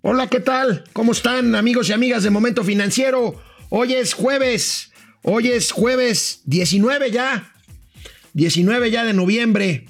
[0.00, 0.84] Hola, ¿qué tal?
[0.92, 3.34] ¿Cómo están amigos y amigas de Momento Financiero?
[3.68, 4.92] Hoy es jueves,
[5.22, 7.52] hoy es jueves 19 ya,
[8.32, 9.86] 19 ya de noviembre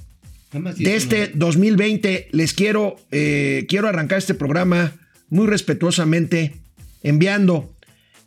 [0.53, 2.29] de este 2020.
[2.33, 4.95] Les quiero, eh, quiero arrancar este programa
[5.29, 6.55] muy respetuosamente
[7.03, 7.71] enviando,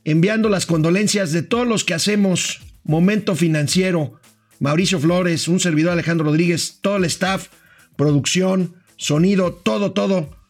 [0.06, 4.20] enviando las condolencias de todos los que hacemos Momento Financiero.
[4.60, 7.48] Mauricio Flores, un servidor Alejandro Rodríguez, todo el staff,
[7.96, 10.41] producción, sonido, todo, todo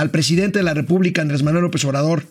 [0.00, 2.24] al presidente de la República, Andrés Manuel López Obrador,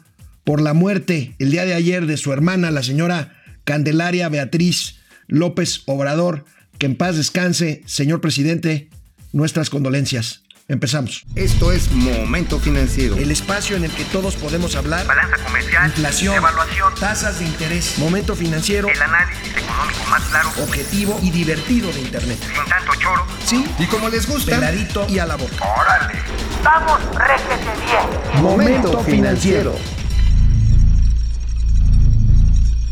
[0.44, 5.84] por la muerte el día de ayer de su hermana, la señora Candelaria Beatriz López
[5.86, 6.46] Obrador.
[6.80, 8.90] Que en paz descanse, señor presidente,
[9.34, 10.42] nuestras condolencias.
[10.68, 11.26] Empezamos.
[11.36, 13.18] Esto es Momento Financiero.
[13.18, 15.06] El espacio en el que todos podemos hablar.
[15.06, 15.88] Balanza comercial.
[15.88, 16.36] Inflación.
[16.36, 16.94] Evaluación.
[17.00, 18.00] Tasas de interés.
[18.00, 18.88] Momento financiero.
[18.88, 20.50] El análisis económico más claro.
[20.64, 22.40] Objetivo y divertido de Internet.
[22.42, 23.28] Sin tanto choro.
[23.46, 23.66] Sí.
[23.78, 24.56] Y como les gusta.
[24.56, 25.66] Peladito y a la boca.
[25.66, 26.20] Órale.
[26.64, 28.44] Vamos, réjete bien.
[28.44, 29.76] Momento Financiero.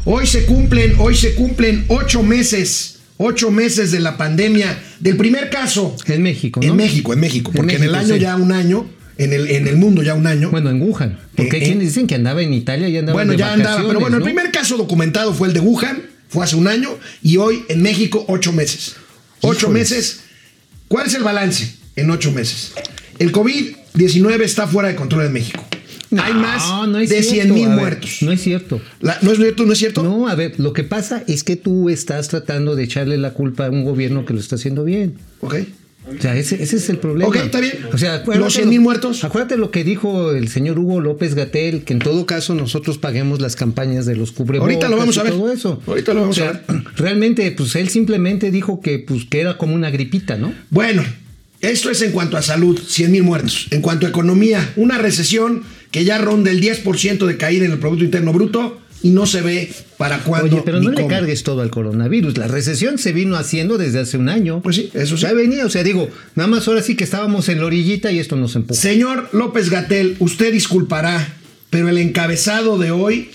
[0.06, 2.94] Hoy se cumplen, hoy se cumplen ocho meses.
[3.18, 5.96] Ocho meses de la pandemia, del primer caso.
[6.06, 6.68] En México, ¿no?
[6.68, 8.20] En México, en México, porque en, México, el año sí.
[8.20, 8.88] ya un año,
[9.18, 10.52] en el, en el mundo ya un año.
[10.52, 11.20] Bueno, en Wuhan.
[11.36, 11.88] Porque Eh, hay quienes eh.
[11.88, 14.52] dicen que andaba en Italia y andaba Bueno, de ya andaba, pero bueno, el primer
[14.52, 16.92] caso documentado fue el de Wuhan, fue hace un año,
[17.24, 18.96] y hoy en México ocho meses.
[19.42, 19.92] Ocho Híjoles.
[19.92, 20.20] meses.
[20.88, 22.74] ¿Cuál es el balance en ocho meses?
[23.20, 25.64] El COVID-19 está fuera de control en México.
[26.18, 27.30] Hay más no de cierto.
[27.32, 28.18] 100 mil ver, muertos.
[28.22, 28.80] No es cierto.
[29.02, 29.66] La- ¿No es cierto?
[29.66, 30.04] ¿No es cierto?
[30.04, 33.66] No, a ver, lo que pasa es que tú estás tratando de echarle la culpa
[33.66, 35.16] a un gobierno que lo está haciendo bien.
[35.42, 35.56] Ok.
[36.18, 37.28] O sea, ese, ese es el problema.
[37.28, 37.74] Ok, está bien.
[37.92, 39.26] O sea, Los 100,000 lo- muertos.
[39.26, 43.42] Acuérdate lo que dijo el señor Hugo López Gatel, que en todo caso nosotros paguemos
[43.42, 44.74] las campañas de los cubrebocas.
[44.74, 45.34] Ahorita lo vamos a ver.
[45.34, 45.82] Todo eso.
[45.86, 46.64] Ahorita lo vamos O a sea,
[46.96, 50.54] Realmente, pues él simplemente dijo que, pues, que era como una gripita, ¿no?
[50.70, 51.04] Bueno,
[51.62, 53.68] esto es en cuanto a salud, 100 mil muertos.
[53.72, 57.80] En cuanto a economía, una recesión que ya ronda el 10% de caída en el
[57.80, 60.56] Producto Interno Bruto y no se ve para cuándo.
[60.56, 61.08] Oye, pero no le cómo.
[61.08, 62.38] cargues todo al coronavirus.
[62.38, 64.62] La recesión se vino haciendo desde hace un año.
[64.62, 65.24] Pues sí, eso sí.
[65.24, 68.20] Ya venía, o sea, digo, nada más ahora sí que estábamos en la orillita y
[68.20, 68.80] esto nos empujó.
[68.80, 71.36] Señor López Gatel, usted disculpará,
[71.70, 73.30] pero el encabezado de hoy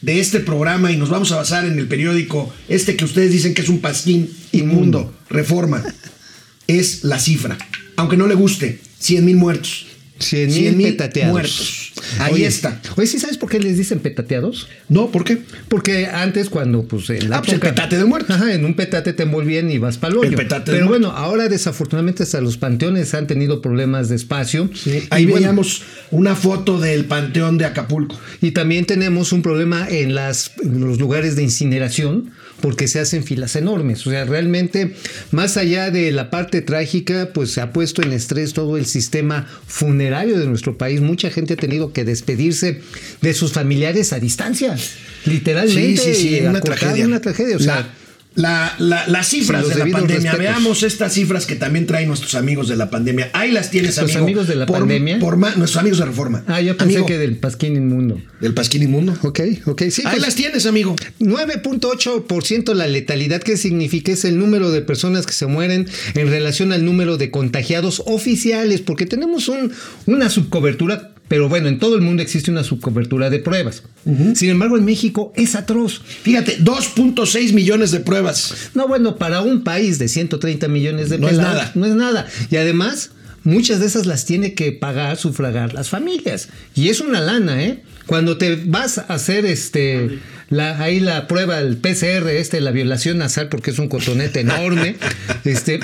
[0.00, 3.54] de este programa, y nos vamos a basar en el periódico, este que ustedes dicen
[3.54, 5.82] que es un pasquín inmundo, reforma,
[6.66, 7.56] es la cifra.
[7.96, 9.86] Aunque no le guste, 100 mil muertos.
[10.18, 11.32] 100 100,000 mil petateados.
[11.32, 11.92] muertos.
[12.20, 12.80] Ahí Oye, está.
[12.96, 14.68] Oye, ¿sí sabes por qué les dicen petateados?
[14.88, 15.38] No, ¿por qué?
[15.68, 18.36] Porque antes cuando pues en la Ah, pues el petate de muertos.
[18.36, 20.30] Ajá, en un petate te envolvían y vas para el hoyo.
[20.30, 24.70] El petate de Pero bueno, ahora desafortunadamente hasta los panteones han tenido problemas de espacio.
[25.10, 28.18] Ahí Y bueno, veíamos una foto del panteón de Acapulco.
[28.40, 32.30] Y también tenemos un problema en, las, en los lugares de incineración
[32.64, 34.06] porque se hacen filas enormes.
[34.06, 34.94] O sea, realmente,
[35.32, 39.46] más allá de la parte trágica, pues se ha puesto en estrés todo el sistema
[39.66, 41.02] funerario de nuestro país.
[41.02, 42.80] Mucha gente ha tenido que despedirse
[43.20, 44.78] de sus familiares a distancia.
[45.26, 45.98] Literalmente.
[45.98, 47.06] Sí, sí, sí, una tragedia.
[47.06, 47.56] Una tragedia.
[47.56, 47.88] O sea, La,
[48.36, 50.32] la- la- las cifras de la pandemia.
[50.32, 50.38] respetos.
[50.38, 53.30] Veamos estas cifras que también traen nuestros amigos de la pandemia.
[53.32, 54.24] Ahí las tienes, ¿Los amigo.
[54.24, 55.18] amigos de la Por- pandemia?
[55.20, 56.42] Por ma- nuestros amigos de Reforma.
[56.48, 58.20] ah, yo pensé Amigo, que del pasquín inmundo.
[58.40, 59.16] Del Pasquín Inmundo.
[59.22, 60.02] Ok, ok, sí.
[60.04, 60.94] Ahí pues- las tienes, amigo.
[61.18, 64.12] 9.8% la letalidad, ¿qué significa?
[64.12, 68.80] Es el número de personas que se mueren en relación al número de contagiados oficiales,
[68.80, 69.72] porque tenemos un,
[70.06, 73.82] una subcobertura, pero bueno, en todo el mundo existe una subcobertura de pruebas.
[74.34, 76.02] Sin embargo, en México es atroz.
[76.22, 78.70] Fíjate, 2.6 millones de pruebas.
[78.74, 81.72] No, bueno, para un país de 130 millones de No es nada.
[81.74, 82.26] No es nada.
[82.50, 83.12] Y además,
[83.42, 86.48] muchas de esas las tiene que pagar, sufragar las familias.
[86.74, 87.82] Y es una lana, ¿eh?
[88.06, 90.18] Cuando te vas a hacer este
[90.50, 94.96] la, ahí la prueba, el PCR, este, la violación nasal, porque es un cotonete enorme.
[95.44, 95.80] este,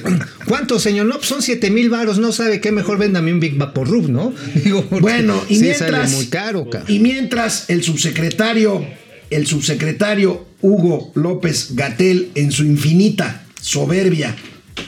[0.47, 1.07] ¿cuánto, señor?
[1.07, 4.33] No, pues son 7 mil varos, no sabe qué mejor véndame un Big Vaporub, ¿no?
[4.65, 5.91] Digo, Bueno, y sí mientras.
[5.91, 6.85] sale muy caro, ca.
[6.89, 8.85] Y mientras el subsecretario,
[9.31, 14.35] el subsecretario Hugo López Gatel, en su infinita soberbia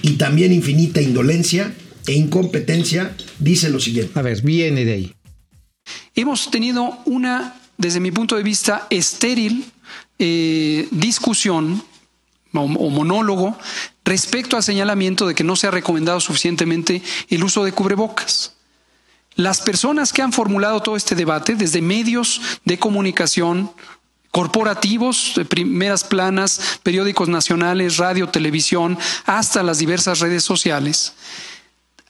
[0.03, 1.73] y también infinita indolencia
[2.07, 4.19] e incompetencia, dice lo siguiente.
[4.19, 5.15] A ver, viene de ahí.
[6.15, 9.71] Hemos tenido una, desde mi punto de vista, estéril
[10.19, 11.83] eh, discusión
[12.53, 13.59] o, o monólogo
[14.05, 18.55] respecto al señalamiento de que no se ha recomendado suficientemente el uso de cubrebocas.
[19.35, 23.71] Las personas que han formulado todo este debate, desde medios de comunicación,
[24.31, 31.15] corporativos, de primeras planas, periódicos nacionales, radio, televisión, hasta las diversas redes sociales,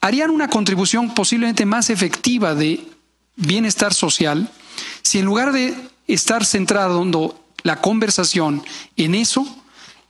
[0.01, 2.85] harían una contribución posiblemente más efectiva de
[3.35, 4.49] bienestar social
[5.13, 5.75] si en lugar de
[6.07, 8.63] estar centrando la conversación
[8.97, 9.45] en eso,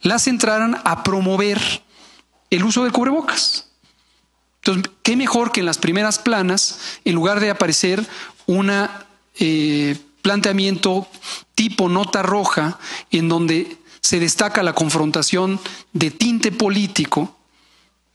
[0.02, 1.60] la centraran a promover
[2.50, 3.68] el uso de cubrebocas.
[4.62, 8.08] Entonces, qué mejor que en las primeras planas, en lugar de aparecer
[8.46, 8.72] un
[10.22, 11.06] planteamiento
[11.54, 12.80] tipo nota roja
[13.12, 15.60] en donde se destaca la confrontación
[15.92, 17.36] de tinte político,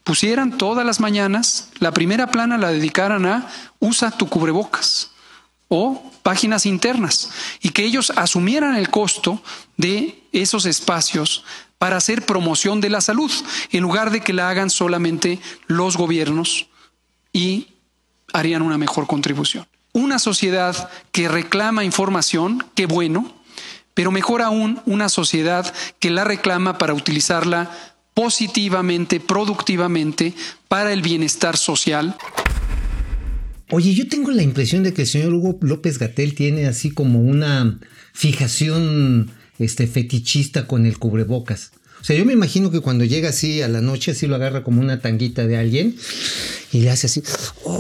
[0.05, 3.47] pusieran todas las mañanas, la primera plana la dedicaran a
[3.79, 5.11] usa tu cubrebocas
[5.69, 7.31] o páginas internas
[7.63, 9.43] y que ellos asumieran el costo
[9.77, 11.45] de esos espacios
[11.79, 13.31] para hacer promoción de la salud,
[13.71, 16.67] en lugar de que la hagan solamente los gobiernos
[17.33, 17.69] y
[18.33, 19.67] harían una mejor contribución.
[19.93, 23.33] Una sociedad que reclama información, qué bueno,
[23.95, 27.71] pero mejor aún una sociedad que la reclama para utilizarla
[28.15, 30.35] positivamente, productivamente,
[30.67, 32.17] para el bienestar social.
[33.71, 37.21] Oye, yo tengo la impresión de que el señor Hugo López Gatel tiene así como
[37.21, 37.79] una
[38.15, 41.73] fijación este, fetichista con el cubrebocas.
[42.01, 44.63] O sea, yo me imagino que cuando llega así a la noche, así lo agarra
[44.63, 45.97] como una tanguita de alguien
[46.73, 47.23] y le hace así,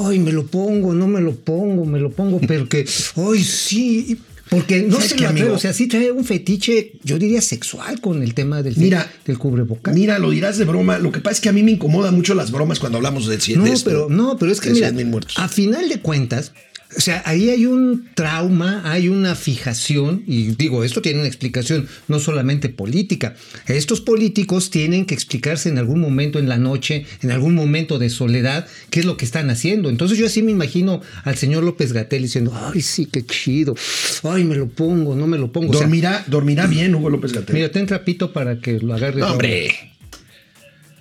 [0.04, 2.40] ¡ay, me lo pongo, no me lo pongo, me lo pongo!
[2.46, 2.84] Pero que,
[3.16, 4.18] ¡ay, sí!
[4.50, 5.52] Porque no sé qué, amigo?
[5.52, 9.38] o sea, sí trae un fetiche, yo diría sexual con el tema del, mira, del
[9.38, 9.94] cubrebocas.
[9.94, 10.98] Mira, lo dirás de broma.
[10.98, 13.38] Lo que pasa es que a mí me incomodan mucho las bromas cuando hablamos de,
[13.56, 14.92] no, de esto, pero No, pero es que mira,
[15.36, 16.52] a final de cuentas,
[16.98, 21.86] o sea, ahí hay un trauma, hay una fijación, y digo, esto tiene una explicación
[22.08, 23.36] no solamente política.
[23.68, 28.10] Estos políticos tienen que explicarse en algún momento en la noche, en algún momento de
[28.10, 29.90] soledad, qué es lo que están haciendo.
[29.90, 33.76] Entonces yo así me imagino al señor López Gatel diciendo, ay, sí, qué chido,
[34.24, 35.72] ay, me lo pongo, no me lo pongo.
[35.72, 37.54] Dormirá, dormirá bien Hugo López Gatel.
[37.54, 39.22] Mira, ten trapito para que lo agarre.
[39.22, 39.94] hombre.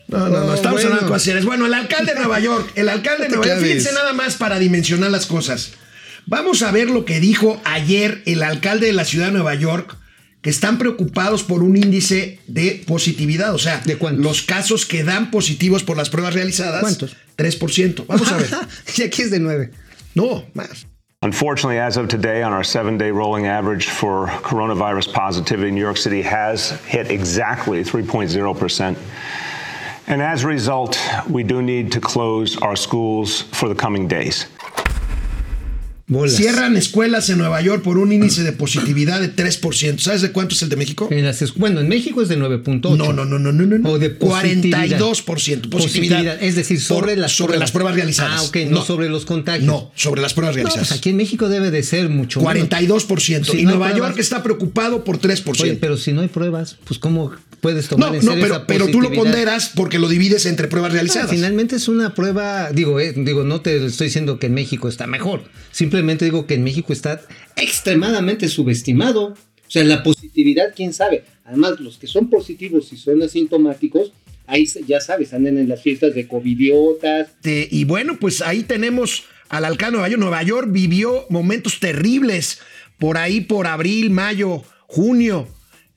[0.09, 0.95] No, no, no, estamos bueno.
[1.01, 4.13] hablando de Bueno, el alcalde de Nueva York, el alcalde de Nueva York, fíjense nada
[4.13, 5.71] más para dimensionar las cosas.
[6.27, 9.95] Vamos a ver lo que dijo ayer el alcalde de la ciudad de Nueva York,
[10.41, 15.31] que están preocupados por un índice de positividad, o sea, ¿De los casos que dan
[15.31, 16.81] positivos por las pruebas realizadas.
[16.81, 17.15] ¿Cuántos?
[17.37, 18.05] 3%.
[18.07, 18.49] Vamos a ver.
[18.97, 19.71] y aquí es de 9.
[20.15, 20.85] No, más.
[21.23, 25.97] Unfortunately, as of today, on our seven day rolling average for coronavirus positivity, New York
[25.97, 28.95] City has hit exactly 3.0%.
[30.07, 34.45] And as a result, we do need to close our schools for the coming days.
[36.09, 36.35] Bolas.
[36.35, 39.99] Cierran escuelas en Nueva York por un índice de positividad de 3%.
[39.99, 41.09] ¿Sabes de cuánto es el de México?
[41.11, 42.95] En las, bueno, en México es de 9.8.
[42.95, 43.89] No, no, no, no, no, no.
[43.89, 45.69] O de 42% positividad.
[45.69, 46.43] positividad.
[46.43, 47.59] Es decir, sobre, por, las, sobre pruebas.
[47.59, 48.41] las pruebas realizadas.
[48.41, 49.65] Ah, ok, no, no, sobre los contagios.
[49.65, 50.83] No, sobre las pruebas realizadas.
[50.83, 53.43] No, pues aquí en México debe de ser mucho 42%.
[53.43, 55.61] Si y no Nueva pruebas, York está preocupado por 3%.
[55.61, 58.55] Oye, pero si no hay pruebas, pues ¿cómo puedes tomar no, en serio no, pero,
[58.55, 61.29] esa pero tú lo ponderas porque lo divides entre pruebas realizadas.
[61.29, 65.07] Finalmente es una prueba, digo, eh, digo, no te estoy diciendo que en México está
[65.07, 65.43] mejor.
[65.71, 67.21] Simplemente digo que en México está
[67.55, 69.27] extremadamente subestimado.
[69.67, 71.25] O sea, la positividad, quién sabe.
[71.43, 74.13] Además, los que son positivos y son asintomáticos,
[74.45, 77.29] ahí ya sabes, andan en las fiestas de covidiotas.
[77.43, 80.19] y bueno, pues ahí tenemos al alcalde de Nueva York.
[80.19, 82.59] Nueva York vivió momentos terribles
[82.97, 85.47] por ahí, por abril, mayo, junio.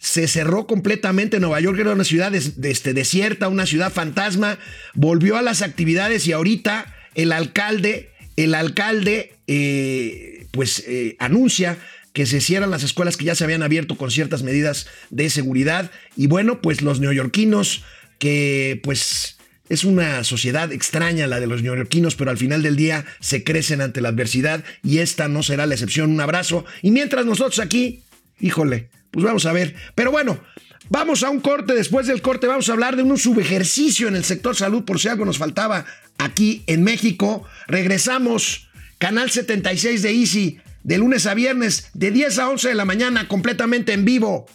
[0.01, 4.59] Se cerró completamente Nueva York, era una ciudad des, de, este, desierta, una ciudad fantasma.
[4.95, 11.79] Volvió a las actividades y ahorita el alcalde, el alcalde, eh, pues eh, anuncia
[12.15, 15.91] que se cierran las escuelas que ya se habían abierto con ciertas medidas de seguridad.
[16.17, 17.85] Y bueno, pues los neoyorquinos,
[18.19, 19.37] que pues
[19.69, 23.81] es una sociedad extraña la de los neoyorquinos, pero al final del día se crecen
[23.81, 26.11] ante la adversidad y esta no será la excepción.
[26.11, 26.65] Un abrazo.
[26.83, 28.03] Y mientras nosotros aquí,
[28.41, 29.75] híjole, pues vamos a ver.
[29.95, 30.41] Pero bueno,
[30.89, 31.75] vamos a un corte.
[31.75, 35.09] Después del corte vamos a hablar de un subejercicio en el sector salud, por si
[35.09, 35.85] algo nos faltaba
[36.19, 37.45] aquí en México.
[37.67, 42.85] Regresamos, Canal 76 de Easy, de lunes a viernes, de 10 a 11 de la
[42.85, 44.47] mañana, completamente en vivo.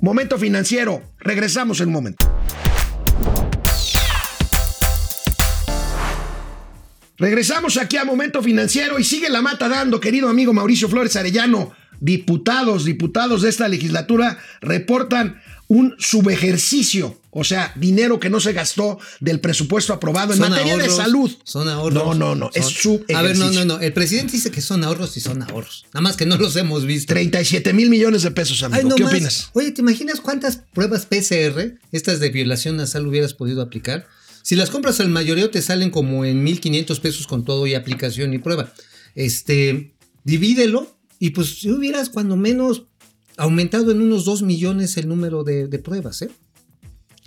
[0.00, 1.02] Momento financiero.
[1.18, 2.30] Regresamos en un momento.
[7.20, 11.70] Regresamos aquí a Momento Financiero y sigue la mata dando, querido amigo Mauricio Flores Arellano.
[12.00, 15.40] Diputados, diputados de esta legislatura reportan
[15.70, 20.88] un subejercicio, o sea, dinero que no se gastó del presupuesto aprobado en materia ahorros,
[20.88, 21.30] de salud.
[21.44, 21.94] Son ahorros.
[22.02, 23.16] No, no, no, son, es subejercicio.
[23.16, 23.78] A ver, no, no, no.
[23.78, 25.86] El presidente dice que son ahorros y son ahorros.
[25.94, 27.14] Nada más que no los hemos visto.
[27.14, 28.80] 37 mil millones de pesos, amigo.
[28.82, 29.12] Ay, no ¿Qué más.
[29.12, 29.50] opinas?
[29.52, 34.08] Oye, ¿te imaginas cuántas pruebas PCR, estas de violación nasal, hubieras podido aplicar?
[34.42, 38.34] Si las compras al mayoreo te salen como en 1.500 pesos con todo y aplicación
[38.34, 38.72] y prueba.
[39.14, 42.86] Este, divídelo y pues si hubieras cuando menos
[43.36, 46.30] aumentado en unos 2 millones el número de, de pruebas, ¿eh?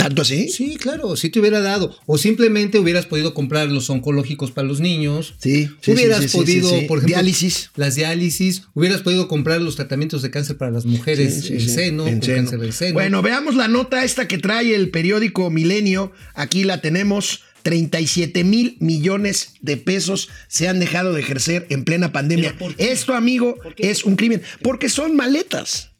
[0.03, 0.49] ¿Tanto así?
[0.49, 1.95] Sí, claro, si te hubiera dado.
[2.05, 5.35] O simplemente hubieras podido comprar los oncológicos para los niños.
[5.37, 7.69] Sí, sí hubieras sí, sí, podido, por ejemplo, diálisis.
[7.77, 8.63] Las diálisis.
[8.73, 12.35] Hubieras podido comprar los tratamientos de cáncer para las mujeres seno, con seno.
[12.35, 12.93] cáncer del seno.
[12.95, 16.11] Bueno, veamos la nota esta que trae el periódico Milenio.
[16.33, 17.43] Aquí la tenemos.
[17.63, 22.55] 37 mil millones de pesos se han dejado de ejercer en plena pandemia.
[22.77, 24.41] Esto, amigo, es un crimen.
[24.61, 25.91] Porque son maletas.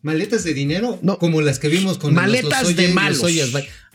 [0.00, 0.98] ¿Maletas de dinero?
[1.02, 1.18] No.
[1.18, 3.22] Como las que vimos con Maletas los de malos.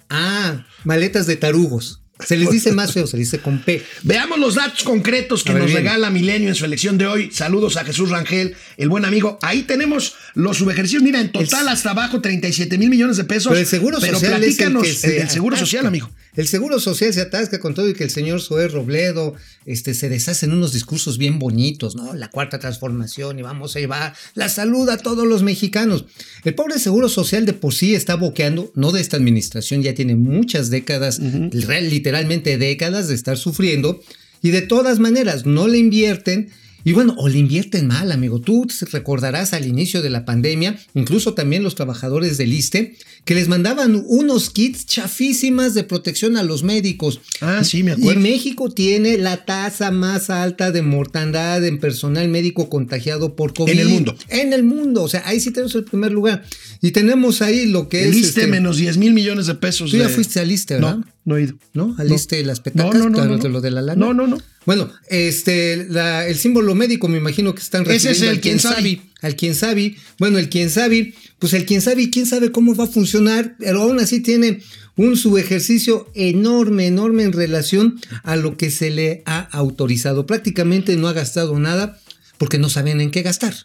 [0.10, 2.03] Ah, maletas de tarugos.
[2.26, 3.82] Se les dice más feo, se dice con P.
[4.04, 5.84] Veamos los datos concretos que ver, nos bien.
[5.84, 7.32] regala Milenio en su elección de hoy.
[7.32, 9.40] Saludos a Jesús Rangel, el buen amigo.
[9.42, 11.04] Ahí tenemos los subejercicios.
[11.04, 13.50] Mira, en total hasta abajo 37 mil millones de pesos.
[13.52, 15.66] Pero el seguro Pero social es el platícanos que se el seguro atasca.
[15.66, 16.10] social, amigo.
[16.36, 19.36] El seguro social se atasca con todo y que el señor Zoé Robledo
[19.68, 22.14] este, se deshace en unos discursos bien bonitos, ¿no?
[22.16, 26.06] La cuarta transformación y vamos a llevar la salud a todos los mexicanos.
[26.44, 30.16] El pobre seguro social de por sí está boqueando, no de esta administración, ya tiene
[30.16, 31.20] muchas décadas,
[31.52, 34.00] real- literalmente décadas de estar sufriendo
[34.44, 36.52] y de todas maneras no le invierten.
[36.84, 38.40] Y bueno, o le invierten mal, amigo.
[38.40, 43.48] Tú recordarás al inicio de la pandemia, incluso también los trabajadores del ISTE, que les
[43.48, 47.22] mandaban unos kits chafísimas de protección a los médicos.
[47.42, 48.20] Ah, sí, me Y acuerdo.
[48.22, 53.72] México tiene la tasa más alta de mortandad en personal médico contagiado por COVID.
[53.72, 54.16] En el mundo.
[54.28, 55.04] En el mundo.
[55.04, 56.44] O sea, ahí sí tenemos el primer lugar.
[56.82, 58.18] Y tenemos ahí lo que El es.
[58.18, 59.92] ISSSTE este, menos 10 mil millones de pesos.
[59.92, 60.98] Tú ya fuiste al ISSSTE, ¿verdad?
[60.98, 61.56] No, no he ido.
[61.74, 61.96] ¿No?
[61.98, 62.16] Al No.
[62.16, 64.06] ISSSTE de las petacas, No, no, no, claro, no, de lo de la lana.
[64.06, 64.38] No, no, no.
[64.66, 68.42] Bueno, este, la- el símbolo médico me imagino que están Ese es refiriendo el al
[68.42, 69.02] quién sabe.
[69.22, 69.96] Al quien sabe.
[70.20, 73.82] Bueno, el quien sabe, pues el quien sabe, quién sabe cómo va a funcionar, pero
[73.82, 74.62] aún así tiene
[74.96, 80.26] un subejercicio enorme, enorme en relación a lo que se le ha autorizado.
[80.26, 82.00] Prácticamente no ha gastado nada
[82.38, 83.56] porque no saben en qué gastar.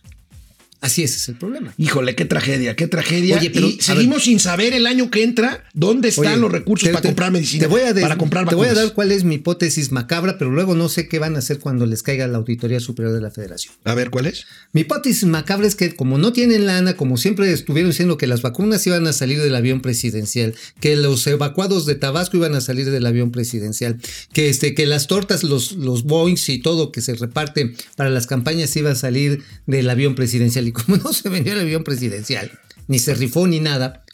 [0.80, 1.74] Así ese es el problema.
[1.76, 3.36] Híjole, qué tragedia, qué tragedia.
[3.38, 6.86] Oye, pero, y seguimos sin saber el año que entra dónde están Oye, los recursos
[6.88, 7.62] te- para te- comprar medicina.
[7.62, 8.84] Te voy a, des- para comprar te voy a vacunas.
[8.86, 11.84] dar cuál es mi hipótesis macabra, pero luego no sé qué van a hacer cuando
[11.84, 13.74] les caiga la Auditoría Superior de la Federación.
[13.84, 14.44] A ver, ¿cuál es?
[14.72, 18.42] Mi hipótesis macabra es que como no tienen lana, como siempre estuvieron diciendo que las
[18.42, 22.88] vacunas iban a salir del avión presidencial, que los evacuados de Tabasco iban a salir
[22.88, 23.96] del avión presidencial,
[24.32, 28.28] que, este, que las tortas, los, los Boeings y todo que se reparte para las
[28.28, 30.67] campañas iba a salir del avión presidencial.
[30.68, 32.50] Y como no se vendió el avión presidencial,
[32.86, 34.04] ni se rifó ni nada,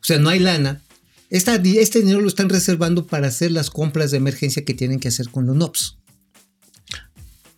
[0.00, 0.82] o sea, no hay lana.
[1.30, 5.08] Esta, este dinero lo están reservando para hacer las compras de emergencia que tienen que
[5.08, 5.98] hacer con los NOPS.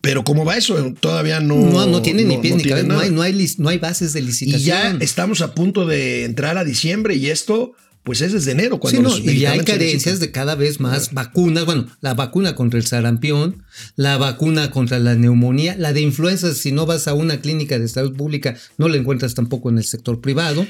[0.01, 0.93] Pero ¿cómo va eso?
[0.99, 1.55] Todavía no.
[1.55, 4.13] No, no tiene ni pies no ni cabeza, no hay, no, hay, no hay bases
[4.13, 4.61] de licitación.
[4.61, 8.79] Y ya estamos a punto de entrar a diciembre y esto, pues es desde enero
[8.79, 11.65] cuando Sí, no, los y ya hay carencias de cada vez más vacunas.
[11.65, 13.63] Bueno, la vacuna contra el sarampión,
[13.95, 17.87] la vacuna contra la neumonía, la de influenza, si no vas a una clínica de
[17.87, 20.65] salud pública, no la encuentras tampoco en el sector privado.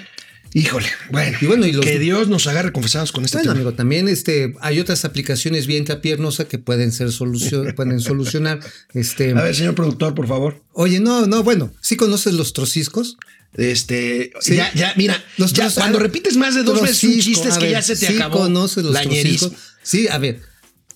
[0.54, 3.62] Híjole, bueno, Y bueno, y los- que Dios nos agarre confesados con este Bueno, tema.
[3.62, 8.60] amigo, también este, hay otras aplicaciones bien capiernosas que pueden ser solución, pueden solucionar.
[8.94, 10.62] Este, A ver, señor productor, por favor.
[10.74, 13.16] oye, no, no, bueno, ¿sí conoces los trociscos?
[13.58, 14.56] Este, Sí.
[14.56, 17.58] ya, ya, mira, Los ya tros- cuando repites más de dos veces un chiste es
[17.58, 18.40] que ver, ya se te sí acabó.
[18.40, 18.96] conoces los.
[19.84, 20.42] Sí, a ver,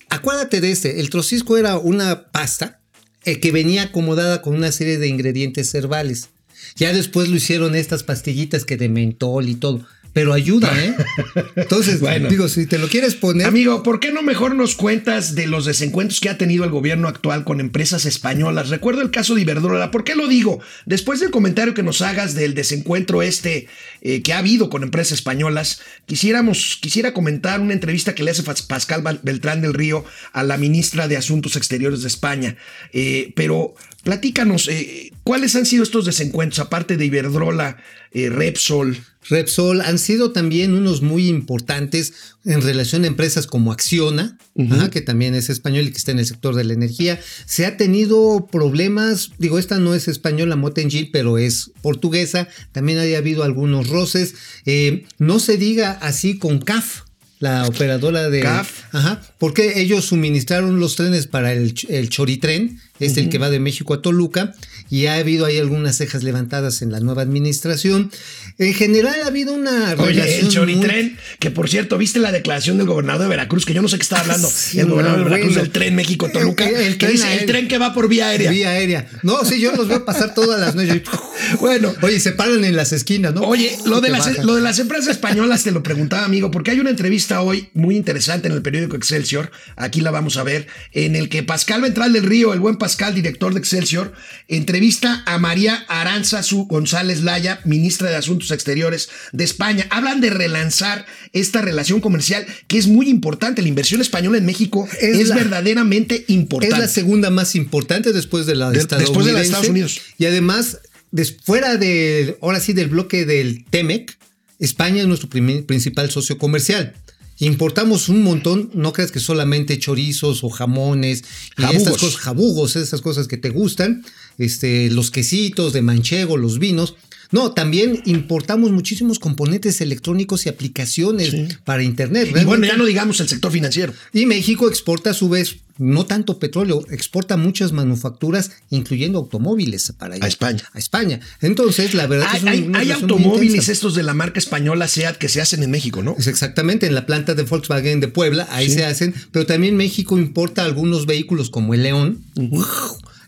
[0.08, 1.00] acuérdate de este.
[1.00, 2.80] El trocisco era una pasta
[3.24, 6.28] eh, que venía acomodada con una serie de ingredientes herbales.
[6.76, 9.86] Ya después lo hicieron estas pastillitas que de mentol y todo.
[10.16, 10.96] Pero ayuda, ¿eh?
[11.56, 12.30] Entonces, Bueno.
[12.30, 13.46] digo, si te lo quieres poner.
[13.46, 17.06] Amigo, ¿por qué no mejor nos cuentas de los desencuentros que ha tenido el gobierno
[17.06, 18.70] actual con empresas españolas?
[18.70, 19.90] Recuerdo el caso de Iberdrola.
[19.90, 20.58] ¿Por qué lo digo?
[20.86, 23.66] Después del comentario que nos hagas del desencuentro este
[24.00, 28.42] eh, que ha habido con empresas españolas, quisiéramos, quisiera comentar una entrevista que le hace
[28.42, 32.56] Pascal Beltrán del Río a la ministra de Asuntos Exteriores de España.
[32.94, 37.76] Eh, pero platícanos, eh, ¿cuáles han sido estos desencuentros, aparte de Iberdrola,
[38.12, 38.96] eh, Repsol?
[39.28, 42.12] Repsol han sido también unos muy importantes
[42.44, 44.38] en relación a empresas como Acciona,
[44.70, 47.18] ajá, que también es español y que está en el sector de la energía.
[47.44, 52.46] Se ha tenido problemas, digo, esta no es española, Motengil, pero es portuguesa.
[52.70, 54.34] También haya habido algunos roces.
[54.64, 57.00] Eh, no se diga así con CAF.
[57.38, 58.40] La operadora de.
[58.40, 58.94] CAF.
[58.94, 59.20] Ajá.
[59.38, 63.94] Porque ellos suministraron los trenes para el, el Choritren, este el que va de México
[63.94, 64.54] a Toluca,
[64.90, 68.10] y ha habido ahí algunas cejas levantadas en la nueva administración.
[68.58, 72.32] En general ha habido una Oye, relación el Choritren, muy- que por cierto, ¿viste la
[72.32, 73.64] declaración del gobernador de Veracruz?
[73.66, 74.48] Que yo no sé qué estaba hablando.
[74.48, 75.62] Sí, el gobernador no, de Veracruz bueno.
[75.64, 76.68] del tren México-Toluca.
[76.68, 77.46] El- el que tren dice, el aéreo.
[77.46, 78.50] tren que va por vía aérea.
[78.50, 79.08] Vía aérea.
[79.22, 81.02] No, sí, yo los veo pasar todas las noches.
[81.60, 81.94] Bueno.
[82.02, 83.42] Oye, se paran en las esquinas, ¿no?
[83.42, 86.80] Oye, lo de, las, lo de las empresas españolas te lo preguntaba, amigo, porque hay
[86.80, 91.14] una entrevista hoy muy interesante en el periódico Excelsior, aquí la vamos a ver, en
[91.14, 94.12] el que Pascal Ventral del Río, el buen Pascal, director de Excelsior,
[94.48, 99.86] entrevista a María Aranzazu González Laya, ministra de Asuntos Exteriores de España.
[99.90, 103.62] Hablan de relanzar esta relación comercial que es muy importante.
[103.62, 106.74] La inversión española en México es, Es la- verdaderamente importante.
[106.74, 110.00] Es la segunda más importante después de la De- después de la de Estados Unidos.
[110.18, 110.78] Y además,
[111.10, 114.16] des- fuera del, ahora sí, del bloque del TEMEC,
[114.58, 116.94] España es nuestro primer- principal socio comercial.
[117.38, 121.22] Importamos un montón, no creas que solamente chorizos o jamones
[121.58, 121.82] y Jabugos.
[121.82, 124.04] estas cosas, jabugos, esas cosas que te gustan,
[124.38, 126.96] este, los quesitos de manchego, los vinos.
[127.32, 132.28] No, también importamos muchísimos componentes electrónicos y aplicaciones para internet.
[132.40, 133.92] Y bueno, ya no digamos el sector financiero.
[134.12, 140.14] y México exporta a su vez no tanto petróleo, exporta muchas manufacturas, incluyendo automóviles para
[140.14, 140.24] allá.
[140.24, 140.62] A España.
[140.72, 141.20] A España.
[141.42, 144.88] Entonces, la verdad Hay, es una- hay- una hay automóviles estos de la marca española
[144.88, 146.16] SEAT que se hacen en México, ¿no?
[146.18, 150.16] Es exactamente, en la planta de Volkswagen de Puebla, ahí se hacen, pero también México
[150.18, 152.24] importa algunos vehículos como el León.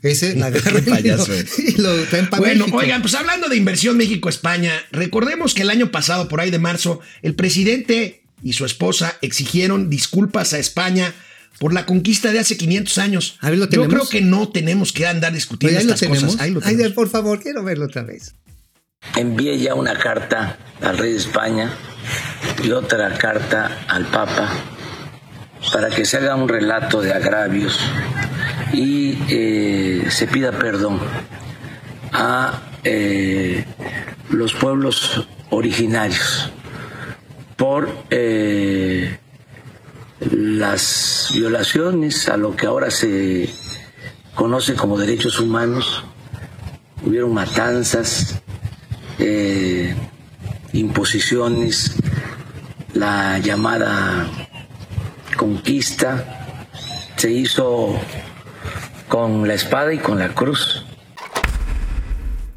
[0.03, 1.33] Ese la agarran y lo, payaso.
[1.59, 2.79] y lo traen para Bueno, México.
[2.79, 7.01] oigan, pues hablando de inversión México-España, recordemos que el año pasado, por ahí de marzo,
[7.23, 11.13] el presidente y su esposa exigieron disculpas a España
[11.59, 13.37] por la conquista de hace 500 años.
[13.41, 13.93] A ver, ¿lo Yo tenemos?
[13.93, 16.25] creo que no tenemos que andar discutiendo ahí lo estas tenemos.
[16.33, 16.41] cosas.
[16.41, 16.93] Ahí lo Ay, tenemos.
[16.95, 18.35] por favor, quiero verlo otra vez.
[19.17, 21.73] envié ya una carta al rey de España
[22.63, 24.53] y otra carta al Papa
[25.73, 27.79] para que se haga un relato de agravios
[28.73, 31.01] y eh, se pida perdón
[32.13, 33.65] a eh,
[34.31, 36.51] los pueblos originarios
[37.57, 39.19] por eh,
[40.21, 43.49] las violaciones a lo que ahora se
[44.35, 46.05] conoce como derechos humanos.
[47.05, 48.43] Hubieron matanzas,
[50.73, 51.97] imposiciones,
[52.95, 54.29] la llamada
[55.37, 56.39] conquista
[57.19, 57.99] se hizo
[59.09, 60.85] con la espada y con la cruz.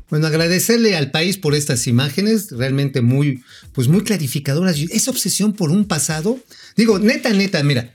[0.09, 4.77] Bueno, agradecerle al país por estas imágenes, realmente muy, pues muy clarificadoras.
[4.77, 6.37] Esa obsesión por un pasado,
[6.75, 7.93] digo, neta, neta, mira,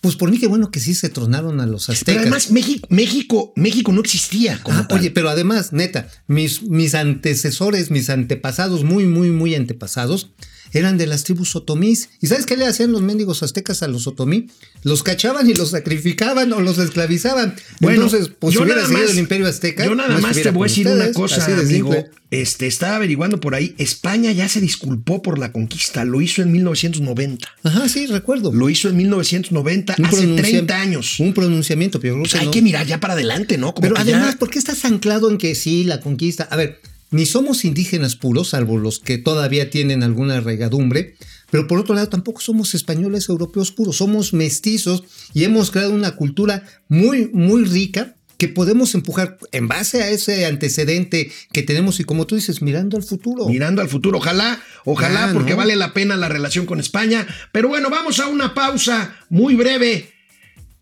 [0.00, 2.04] pues por mí qué bueno que sí se tronaron a los aztecas.
[2.06, 4.58] Pero además México, México, México no existía.
[4.62, 4.98] Como Ah, tal.
[4.98, 10.30] oye, pero además, neta, mis, mis antecesores, mis antepasados, muy, muy, muy antepasados,
[10.72, 12.10] eran de las tribus otomís.
[12.20, 14.48] ¿Y sabes qué le hacían los mendigos aztecas a los otomí?
[14.82, 17.54] Los cachaban y los sacrificaban o los esclavizaban.
[17.80, 19.84] Bueno, Entonces, pues si yo hubiera más- el imperio azteca.
[19.84, 21.92] Yo nada no más te voy a decir una cosa, amigo.
[21.92, 22.10] simple.
[22.30, 23.74] Este, estaba averiguando por ahí.
[23.78, 26.04] España ya se disculpó por la conquista.
[26.04, 27.48] Lo hizo en 1990.
[27.64, 28.52] Ajá, sí, recuerdo.
[28.52, 31.18] Lo hizo en 1990, Un hace pronuncia- 30 años.
[31.18, 32.50] Un pronunciamiento, pero Pues hay no.
[32.52, 33.74] que mirar ya para adelante, ¿no?
[33.74, 36.44] Como Pero que además, ya- ¿por qué estás anclado en que sí, la conquista?
[36.50, 41.16] A ver, ni somos indígenas puros, salvo los que todavía tienen alguna regadumbre,
[41.50, 45.02] pero por otro lado tampoco somos españoles europeos puros, somos mestizos
[45.34, 50.46] y hemos creado una cultura muy, muy rica que podemos empujar en base a ese
[50.46, 53.46] antecedente que tenemos y como tú dices, mirando al futuro.
[53.46, 54.16] mirando al futuro.
[54.16, 55.56] Ojalá, ojalá, Ya, porque ¿no?
[55.58, 57.26] vale la pena la relación con España.
[57.52, 60.08] Pero bueno, vamos a una pausa muy breve.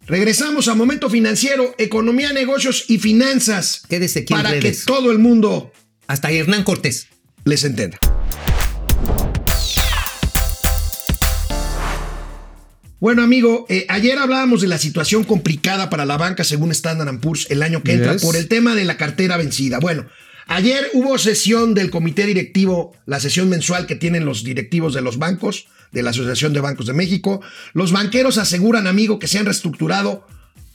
[0.07, 3.83] Regresamos a Momento Financiero, Economía, Negocios y Finanzas.
[3.89, 4.85] Quédese aquí en Para que redes.
[4.85, 5.73] todo el mundo
[6.09, 7.09] Hasta Hernán Cortés.
[7.45, 7.99] les entienda.
[13.01, 17.47] Bueno, amigo, eh, ayer hablábamos de la situación complicada para la banca según Standard Poor's
[17.51, 18.23] el año que entra Yes.
[18.23, 19.79] por el tema de la cartera vencida.
[19.79, 20.07] Bueno,
[20.49, 25.19] ayer hubo sesión del comité directivo, la sesión mensual que tienen los directivos de los
[25.19, 27.41] bancos, de la Asociación de Bancos de México.
[27.73, 30.27] Los banqueros aseguran, amigo, que se han reestructurado,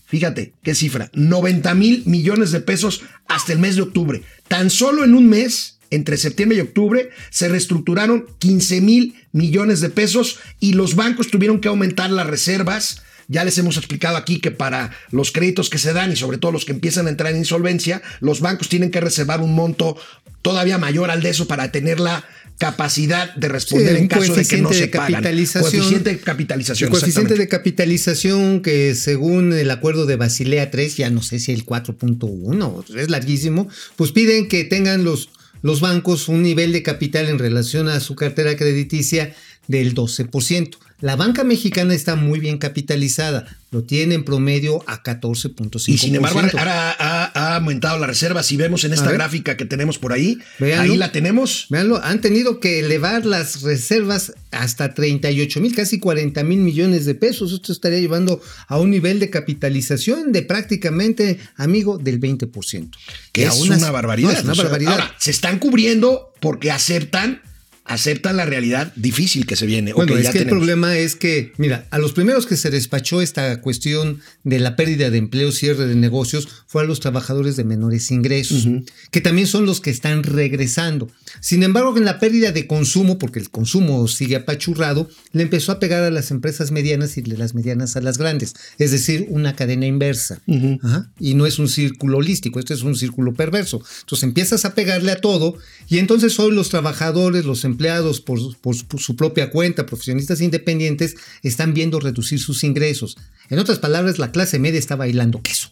[0.08, 4.24] fíjate, qué cifra, 90 mil millones de pesos hasta el mes de octubre.
[4.54, 9.90] Tan solo en un mes entre septiembre y octubre se reestructuraron 15 mil millones de
[9.90, 13.02] pesos y los bancos tuvieron que aumentar las reservas.
[13.28, 16.52] Ya les hemos explicado aquí que para los créditos que se dan y sobre todo
[16.52, 19.98] los que empiezan a entrar en insolvencia, los bancos tienen que reservar un monto
[20.44, 22.24] todavía mayor al de eso para tener la
[22.58, 25.12] capacidad de responder Sí, en caso de que no coeficiente se de pagan.
[25.12, 25.62] capitalización.
[25.72, 26.88] Coeficiente de capitalización.
[26.88, 31.52] El coeficiente de capitalización que según el acuerdo de Basilea 3, ya no sé si
[31.52, 35.30] el 4.1, es larguísimo, pues piden que tengan los,
[35.62, 39.34] los bancos un nivel de capital en relación a su cartera crediticia
[39.68, 40.78] del 12%.
[41.04, 45.90] La banca mexicana está muy bien capitalizada, lo tiene en promedio a 14.5%.
[45.90, 48.42] Y sin embargo, ahora ha, ha aumentado la reserva.
[48.42, 50.94] Si vemos en esta gráfica que tenemos por ahí, Véanlo.
[50.94, 51.66] ahí la tenemos.
[51.70, 57.16] Veanlo, han tenido que elevar las reservas hasta 38 mil, casi 40 mil millones de
[57.16, 57.52] pesos.
[57.52, 62.90] Esto estaría llevando a un nivel de capitalización de prácticamente, amigo, del 20%.
[63.34, 64.32] Que es aún una barbaridad.
[64.32, 64.94] no, es una barbaridad.
[64.94, 67.42] Ahora, se están cubriendo porque aceptan,
[67.86, 69.94] aceptan la realidad difícil que se viene.
[69.94, 73.22] Bueno, es ya que el problema es que, mira, a los primeros que se despachó
[73.22, 77.64] esta cuestión de la pérdida de empleo, cierre de negocios, fue a los trabajadores de
[77.64, 78.68] menores ingresos,
[79.12, 81.10] que también son los que están regresando.
[81.42, 85.80] Sin embargo, en la pérdida de consumo, porque el consumo sigue apachurrado, le empezó a
[85.80, 89.56] pegar a las empresas medianas y de las medianas a las grandes, es decir, una
[89.56, 90.42] cadena inversa.
[90.82, 91.12] Ajá.
[91.20, 93.84] Y no es un círculo holístico, este es un círculo perverso.
[94.02, 95.58] Entonces empiezas a pegarle a todo
[95.90, 99.86] y entonces hoy los trabajadores, los empleados por, su- por su- por su propia cuenta,
[99.86, 103.18] profesionistas independientes, están viendo reducir sus ingresos.
[103.50, 105.70] En otras palabras, la clase media está bailando queso.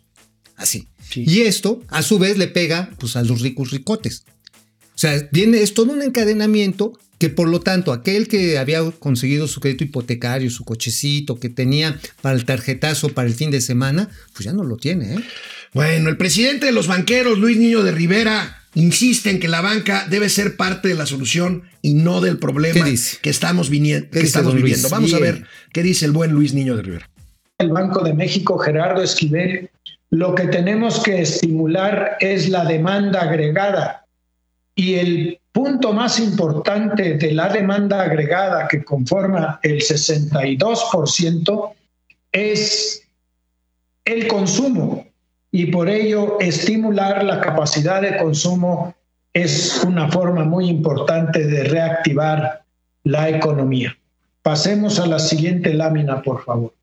[0.55, 0.87] Así.
[1.15, 4.23] Y esto, a su vez, le pega pues, a los ricos ricotes.
[4.95, 9.47] O sea, viene, es todo un encadenamiento que por lo tanto aquel que había conseguido
[9.47, 14.09] su crédito hipotecario, su cochecito, que tenía para el tarjetazo para el fin de semana,
[14.33, 15.15] pues ya no lo tiene.
[15.15, 15.19] ¿eh?
[15.73, 20.05] Bueno, el presidente de los banqueros, Luis Niño de Rivera, insiste en que la banca
[20.09, 23.17] debe ser parte de la solución y no del problema ¿Qué dice?
[23.21, 24.63] que estamos, que estamos Luis?
[24.63, 24.89] viviendo.
[24.89, 27.09] Vamos a ver qué dice el buen Luis Niño de Rivera.
[27.57, 29.69] el Banco de México, Gerardo Esquivel,
[30.09, 34.05] lo que tenemos que estimular es la demanda agregada.
[34.75, 41.73] Y el punto más importante de la demanda agregada que conforma el 62%
[42.31, 43.03] es
[44.05, 45.05] el consumo.
[45.51, 48.95] Y por ello estimular la capacidad de consumo
[49.33, 52.63] es una forma muy importante de reactivar
[53.03, 53.97] la economía.
[54.41, 56.73] Pasemos a la siguiente lámina, por favor.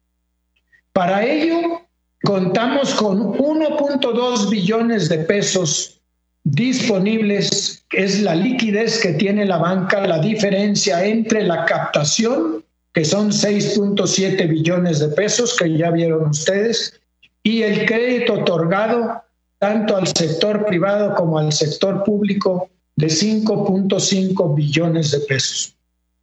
[0.93, 1.83] Para ello,
[2.23, 6.01] contamos con 1.2 billones de pesos
[6.45, 13.31] disponibles, es la liquidez que tiene la banca, la diferencia entre la captación, que son
[13.31, 16.99] 6.7 billones de pesos, que ya vieron ustedes,
[17.43, 19.23] y el crédito otorgado
[19.59, 25.75] tanto al sector privado como al sector público de 5.5 billones de pesos.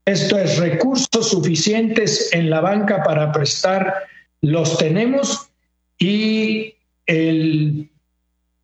[0.05, 4.03] Esto es recursos suficientes en la banca para prestar
[4.41, 5.49] los tenemos
[5.97, 6.75] y
[7.07, 7.89] el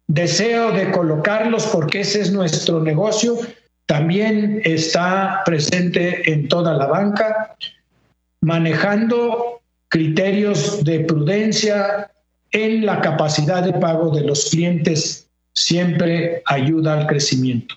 [0.07, 3.37] deseo de colocarlos, porque ese es nuestro negocio,
[3.85, 7.55] también está presente en toda la banca,
[8.41, 12.11] manejando criterios de prudencia
[12.51, 17.75] en la capacidad de pago de los clientes, siempre ayuda al crecimiento.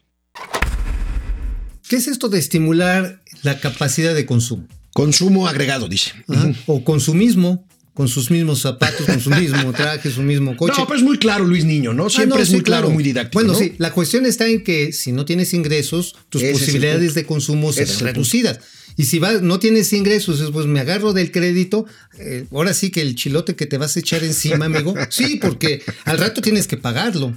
[1.89, 4.67] ¿Qué es esto de estimular la capacidad de consumo?
[4.93, 6.13] Consumo agregado, dice.
[6.29, 6.53] Ajá.
[6.67, 10.75] O consumismo, con sus mismos zapatos, con su mismo traje, su mismo coche.
[10.79, 12.07] No, pero es muy claro, Luis Niño, ¿no?
[12.07, 13.35] Ah, Siempre no, es sí, muy claro, muy didáctico.
[13.35, 13.59] Bueno, ¿no?
[13.59, 17.73] sí, la cuestión está en que si no tienes ingresos, tus Ese posibilidades de consumo
[17.73, 18.59] serán reducidas.
[18.97, 21.87] Y si vas, no tienes ingresos, pues me agarro del crédito,
[22.19, 24.95] eh, ahora sí que el chilote que te vas a echar encima, amigo.
[25.11, 27.35] Sí, porque al rato tienes que pagarlo.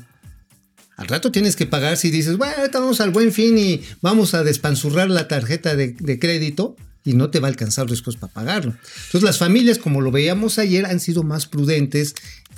[0.96, 4.34] Al rato tienes que pagar si dices, bueno, ahorita vamos al buen fin y vamos
[4.34, 8.34] a despanzurrar la tarjeta de, de crédito y no te va a alcanzar después para
[8.34, 8.76] pagarlo.
[9.06, 12.16] Entonces las familias, como lo veíamos ayer, han sido más prudentes,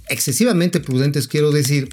[0.08, 1.90] excesivamente prudentes, quiero decir,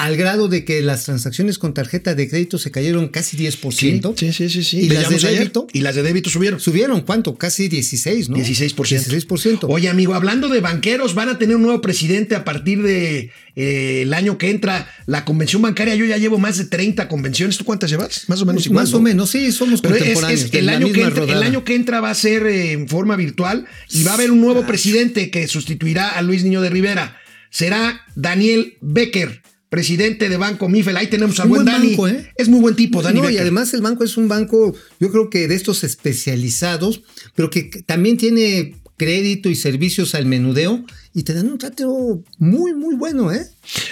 [0.00, 4.14] al grado de que las transacciones con tarjeta de crédito se cayeron casi 10%.
[4.16, 4.78] Sí, sí, sí, sí.
[4.78, 6.58] Y las de ayer, débito Y las de débito subieron.
[6.58, 7.36] subieron, ¿cuánto?
[7.36, 8.38] Casi 16, ¿no?
[8.38, 8.76] 16%.
[8.76, 9.66] 16%.
[9.68, 14.00] Oye, amigo, hablando de banqueros, van a tener un nuevo presidente a partir de eh,
[14.00, 14.90] el año que entra.
[15.04, 17.58] La convención bancaria, yo ya llevo más de 30 convenciones.
[17.58, 18.26] ¿Tú cuántas llevas?
[18.26, 18.84] Más o menos igual.
[18.84, 18.96] Más ¿no?
[18.96, 20.40] o menos, sí, somos Pero es, contemporáneos.
[20.44, 22.88] es de el, año que entra, el año que entra va a ser eh, en
[22.88, 26.70] forma virtual y va a haber un nuevo presidente que sustituirá a Luis Niño de
[26.70, 27.18] Rivera.
[27.50, 30.96] Será Daniel Becker, presidente de Banco Mifel.
[30.96, 31.90] Ahí tenemos al buen buen Dani.
[31.90, 32.30] banco, ¿eh?
[32.36, 35.30] Es muy buen tipo, Dani No, y además el banco es un banco, yo creo
[35.30, 37.02] que de estos especializados,
[37.34, 42.72] pero que también tiene crédito y servicios al menudeo y te dan un trato muy,
[42.74, 43.44] muy bueno, ¿eh?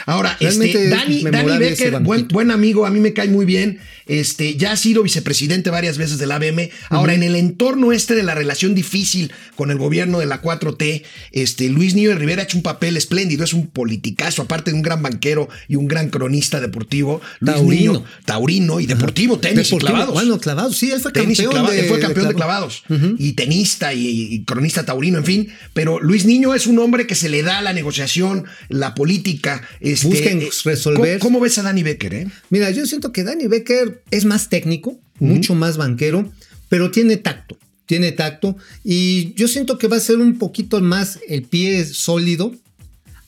[0.06, 3.78] Ahora, Realmente este, es Dani, Becker, buen, amigo, a mí me cae muy bien.
[4.06, 6.70] Este, ya ha sido vicepresidente varias veces del ABM.
[6.88, 11.02] Ahora, en el entorno este de la relación difícil con el gobierno de la 4T,
[11.32, 14.76] este, Luis Niño de Rivera ha hecho un papel espléndido, es un politicazo, aparte de
[14.76, 17.20] un gran banquero y un gran cronista deportivo.
[17.40, 17.92] Luis Taurino.
[17.92, 20.14] Niño, taurino y deportivo, tenis y clavados.
[20.14, 21.52] Bueno, clavados, sí, él fue Tenis campeón.
[21.64, 22.82] clava- de, él fue campeón de, clavados.
[22.86, 25.48] clavados y tenista y, y cronista taurino, en fin.
[25.74, 29.66] Pero Luis Niño es un hombre que se le da la negociación, la política.
[29.80, 31.18] Este, Busquen eh, resolver.
[31.18, 32.14] ¿Cómo, cómo ves a Danny Becker?
[32.14, 32.28] Eh?
[32.50, 36.32] Mira, yo siento que Danny Becker es más técnico, mucho más banquero,
[36.68, 41.18] pero tiene tacto, tiene tacto y yo siento que va a ser un poquito más
[41.26, 42.54] el pie sólido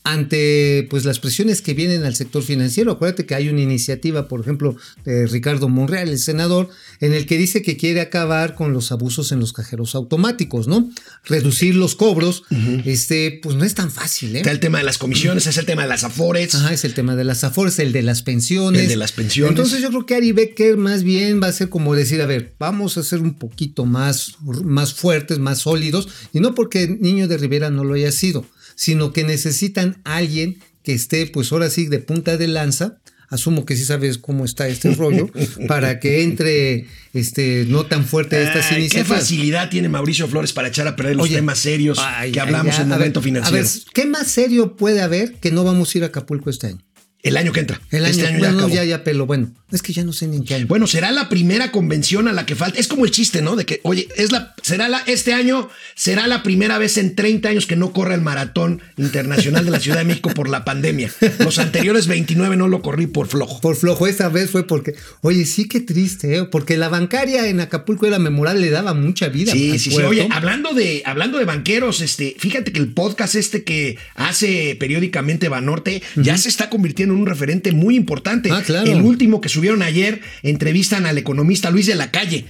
[0.03, 2.93] ante pues las presiones que vienen al sector financiero.
[2.93, 6.69] Acuérdate que hay una iniciativa, por ejemplo, de Ricardo Monreal, el senador,
[7.01, 10.91] en el que dice que quiere acabar con los abusos en los cajeros automáticos, ¿no?
[11.25, 12.45] Reducir los cobros,
[12.85, 14.39] este, pues no es tan fácil, ¿eh?
[14.39, 16.55] Está el tema de las comisiones, es el tema de las afores.
[16.55, 18.83] Ajá, es el tema de las afores, el de las pensiones.
[18.83, 19.51] El de las pensiones.
[19.51, 22.55] Entonces yo creo que Ari Becker más bien va a ser como decir, a ver,
[22.59, 24.35] vamos a ser un poquito más,
[24.65, 28.45] más fuertes, más sólidos, y no porque Niño de Rivera no lo haya sido,
[28.81, 32.97] sino que necesitan a alguien que esté, pues ahora sí, de punta de lanza.
[33.29, 35.31] Asumo que sí sabes cómo está este rollo,
[35.69, 39.19] para que entre este, no tan fuerte estas Ay, qué iniciativas.
[39.21, 42.47] facilidad tiene Mauricio Flores para echar a perder los Oye, temas serios ay, que ay,
[42.47, 43.59] hablamos ya, en momento ver, financiero.
[43.59, 46.69] A ver, ¿qué más serio puede haber que no vamos a ir a Acapulco este
[46.69, 46.79] año?
[47.23, 47.81] El año que entra.
[47.91, 48.75] El año, este año bueno, ya acabó.
[48.75, 50.67] ya, ya, pero bueno, es que ya no sé ni en qué año.
[50.67, 52.79] Bueno, será la primera convención a la que falta.
[52.79, 53.57] Es como el chiste, ¿no?
[53.57, 57.49] De que, oye, es la, será la, este año será la primera vez en 30
[57.51, 61.13] años que no corre el maratón internacional de la Ciudad de México por la pandemia.
[61.41, 63.61] Los anteriores 29 no lo corrí por flojo.
[63.61, 66.45] Por flojo, esa vez fue porque, oye, sí que triste, ¿eh?
[66.45, 69.53] porque la bancaria en Acapulco era memorable, le daba mucha vida.
[69.53, 70.03] Sí, sí, sí.
[70.03, 75.49] Oye, hablando de, hablando de banqueros, este, fíjate que el podcast este que hace periódicamente
[75.49, 78.51] Banorte ya se está convirtiendo un referente muy importante.
[78.51, 78.91] Ah, claro.
[78.91, 82.47] El último que subieron ayer entrevistan al economista Luis de la Calle.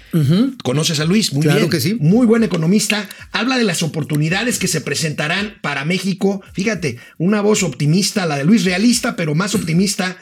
[0.62, 1.32] ¿Conoces a Luis?
[1.32, 1.70] Muy Claro bien.
[1.70, 1.96] que sí.
[2.00, 3.08] Muy buen economista.
[3.32, 6.42] Habla de las oportunidades que se presentarán para México.
[6.52, 10.16] Fíjate, una voz optimista, la de Luis realista, pero más optimista,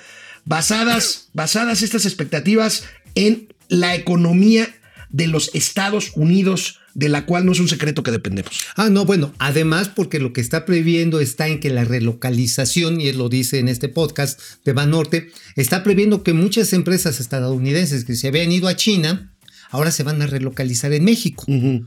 [0.44, 4.68] basadas, basadas estas expectativas en la economía
[5.10, 8.50] de los Estados Unidos, de la cual no es un secreto que dependemos.
[8.74, 13.06] Ah, no, bueno, además porque lo que está previendo está en que la relocalización, y
[13.06, 18.16] él lo dice en este podcast de Banorte, está previendo que muchas empresas estadounidenses que
[18.16, 19.32] se habían ido a China,
[19.70, 21.44] ahora se van a relocalizar en México,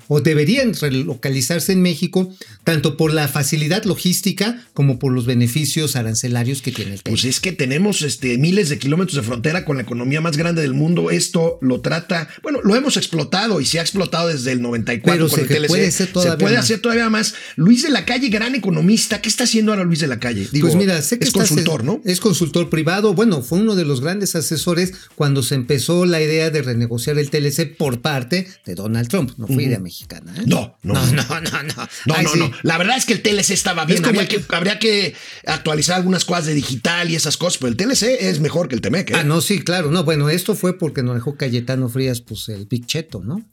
[0.08, 6.62] o deberían relocalizarse en México, tanto por la facilidad logística como por los beneficios arancelarios
[6.62, 7.36] que tiene el Pues país.
[7.36, 10.74] es que tenemos este, miles de kilómetros de frontera con la economía más grande del
[10.74, 11.12] mundo.
[11.12, 15.28] Esto lo trata, bueno, lo hemos explotado y se ha explotado desde el 94 Pero
[15.30, 15.68] con se el TLC.
[15.68, 16.66] puede ser todavía se puede más.
[16.66, 17.34] hacer todavía más.
[17.56, 19.22] Luis de la Calle, gran economista.
[19.22, 20.48] ¿Qué está haciendo ahora Luis de la Calle?
[20.52, 22.02] Digo, pues mira, sé que es consultor, ¿no?
[22.06, 23.14] Es consultor privado.
[23.14, 27.30] Bueno, fue uno de los grandes asesores cuando se empezó la idea de renegociar el
[27.30, 29.32] TLC por parte de Donald Trump.
[29.38, 30.34] No fue idea mexicana.
[30.38, 30.44] ¿eh?
[30.46, 30.94] No, no.
[30.94, 31.64] no, no, no.
[31.64, 32.40] No, No, Ay, no, sí.
[32.40, 32.52] no.
[32.64, 34.04] La verdad es que el TLC estaba bien.
[34.06, 35.14] Habría que, habría que
[35.46, 38.82] actualizar algunas cosas de digital y esas cosas, pero el TLC es mejor que el
[38.82, 39.10] Temec.
[39.12, 39.14] ¿eh?
[39.16, 39.92] Ah, no, sí, claro.
[39.92, 43.44] No, bueno, esto fue porque nos dejó Cayetano Frías, pues el Big Cheto, ¿no?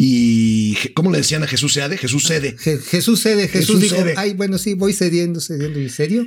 [0.00, 1.98] Y ¿cómo le decían a Jesús Seade?
[1.98, 2.56] Jesús Cede.
[2.56, 4.14] Je- Jesús cede, Jesús, Jesús dijo, cede.
[4.16, 5.78] ay, bueno, sí, voy cediendo, cediendo.
[5.80, 6.26] ¿En serio?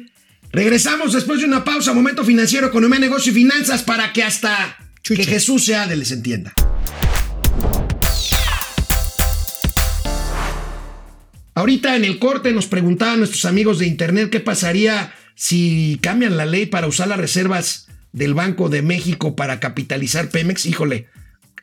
[0.52, 5.24] Regresamos después de una pausa, momento financiero, economía, negocio y finanzas, para que hasta Chucha.
[5.24, 6.54] que Jesús Seade les entienda.
[11.54, 16.46] Ahorita en el corte nos preguntaban nuestros amigos de internet qué pasaría si cambian la
[16.46, 20.66] ley para usar las reservas del Banco de México para capitalizar Pemex.
[20.66, 21.08] Híjole,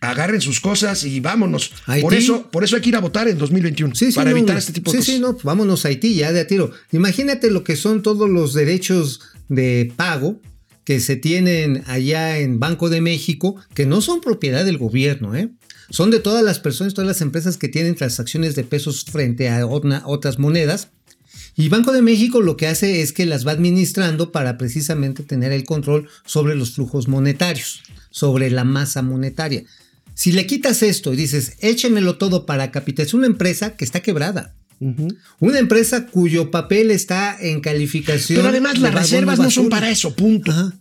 [0.00, 1.72] agarren sus cosas y vámonos.
[1.86, 2.02] Haití.
[2.02, 4.36] Por eso, por eso hay que ir a votar en 2021 Sí, sí, para no,
[4.36, 5.14] evitar este tipo sí, de cosas.
[5.14, 6.70] Sí, no, vámonos a Haití ya de a tiro.
[6.92, 10.40] Imagínate lo que son todos los derechos de pago
[10.88, 15.50] que se tienen allá en Banco de México, que no son propiedad del gobierno, ¿eh?
[15.90, 19.66] Son de todas las personas, todas las empresas que tienen transacciones de pesos frente a
[19.66, 20.88] otras monedas.
[21.56, 25.52] Y Banco de México lo que hace es que las va administrando para precisamente tener
[25.52, 29.64] el control sobre los flujos monetarios, sobre la masa monetaria.
[30.14, 34.54] Si le quitas esto y dices, échenmelo todo para capitalizar una empresa que está quebrada,
[35.40, 38.38] una empresa cuyo papel está en calificación.
[38.38, 40.50] Pero además de las reservas no son para eso, punto.
[40.50, 40.74] Ajá.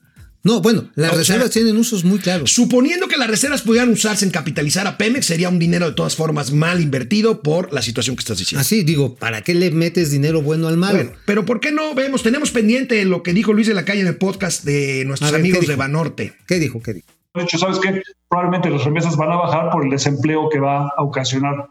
[0.48, 2.54] No, bueno, las O sea, reservas tienen usos muy claros.
[2.54, 6.16] Suponiendo que las reservas pudieran usarse en capitalizar a Pemex, sería un dinero de todas
[6.16, 8.62] formas mal invertido por la situación que estás diciendo.
[8.62, 11.00] Así digo, ¿para qué le metes dinero bueno al malo?
[11.00, 12.24] Bueno, pero ¿por qué no vemos?
[12.24, 15.42] Tenemos pendiente lo que dijo Luis de la Calle en el podcast de nuestros ver,
[15.42, 15.76] amigos ¿qué de?
[15.76, 16.34] Banorte.
[16.48, 16.82] ¿Qué dijo?
[16.82, 17.08] ¿Qué dijo?
[17.36, 18.02] De hecho, ¿sabes qué?
[18.30, 21.68] Probablemente las remesas van a bajar por el desempleo que va a ocasionar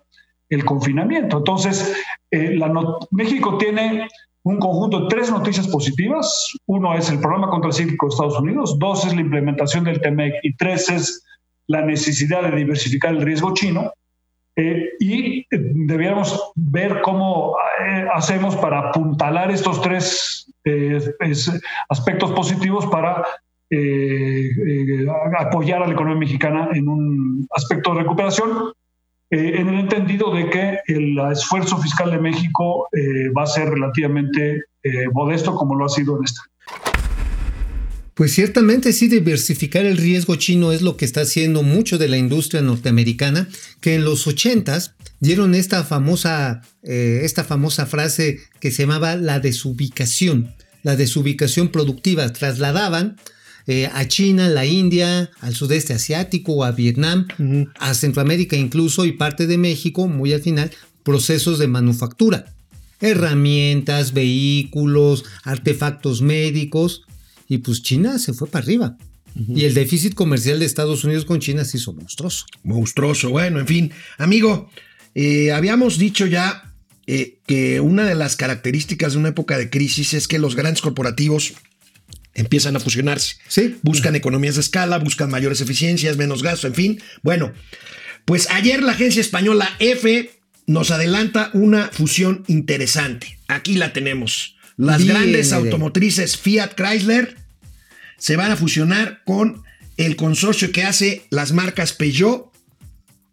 [0.50, 1.38] el confinamiento.
[1.38, 1.94] Entonces,
[2.30, 2.72] eh, la
[3.10, 4.08] México tiene
[4.44, 6.52] un conjunto de tres noticias positivas.
[6.66, 10.56] Uno es el programa contracíclico de Estados Unidos, dos es la implementación del TEMEC y
[10.56, 11.24] tres es
[11.68, 13.92] la necesidad de diversificar el riesgo chino.
[14.58, 22.30] Eh, y eh, debiéramos ver cómo eh, hacemos para apuntalar estos tres eh, es- aspectos
[22.32, 23.22] positivos para
[23.68, 24.48] eh,
[25.38, 28.72] apoyar a la economía mexicana en un aspecto de recuperación,
[29.28, 33.68] eh, en el entendido de que el esfuerzo fiscal de México eh, va a ser
[33.68, 36.42] relativamente eh, modesto como lo ha sido en esta.
[38.14, 42.16] Pues ciertamente sí, diversificar el riesgo chino es lo que está haciendo mucho de la
[42.16, 43.48] industria norteamericana,
[43.80, 50.54] que en los 80s dieron esta famosa, esta famosa frase que se llamaba la desubicación,
[50.82, 52.32] la desubicación productiva.
[52.32, 53.16] Trasladaban
[53.66, 57.26] eh, a China, la India, al sudeste asiático, a Vietnam,
[57.78, 60.70] a Centroamérica incluso y parte de México, muy al final,
[61.02, 62.52] procesos de manufactura.
[63.00, 67.02] Herramientas, vehículos, artefactos médicos.
[67.48, 68.96] Y pues China se fue para arriba.
[69.48, 72.46] Y el déficit comercial de Estados Unidos con China se hizo monstruoso.
[72.62, 73.28] Monstruoso.
[73.28, 73.92] Bueno, en fin.
[74.16, 74.70] Amigo,
[75.14, 76.72] eh, habíamos dicho ya
[77.06, 80.80] eh, que una de las características de una época de crisis es que los grandes
[80.80, 81.52] corporativos
[82.36, 83.36] empiezan a fusionarse.
[83.48, 83.76] Sí.
[83.82, 87.02] Buscan economías de escala, buscan mayores eficiencias, menos gasto, en fin.
[87.22, 87.52] Bueno,
[88.24, 90.30] pues ayer la agencia española F
[90.66, 93.38] nos adelanta una fusión interesante.
[93.48, 94.56] Aquí la tenemos.
[94.76, 97.36] Las Bien, grandes automotrices Fiat Chrysler
[98.18, 99.62] se van a fusionar con
[99.96, 102.52] el consorcio que hace las marcas Peugeot,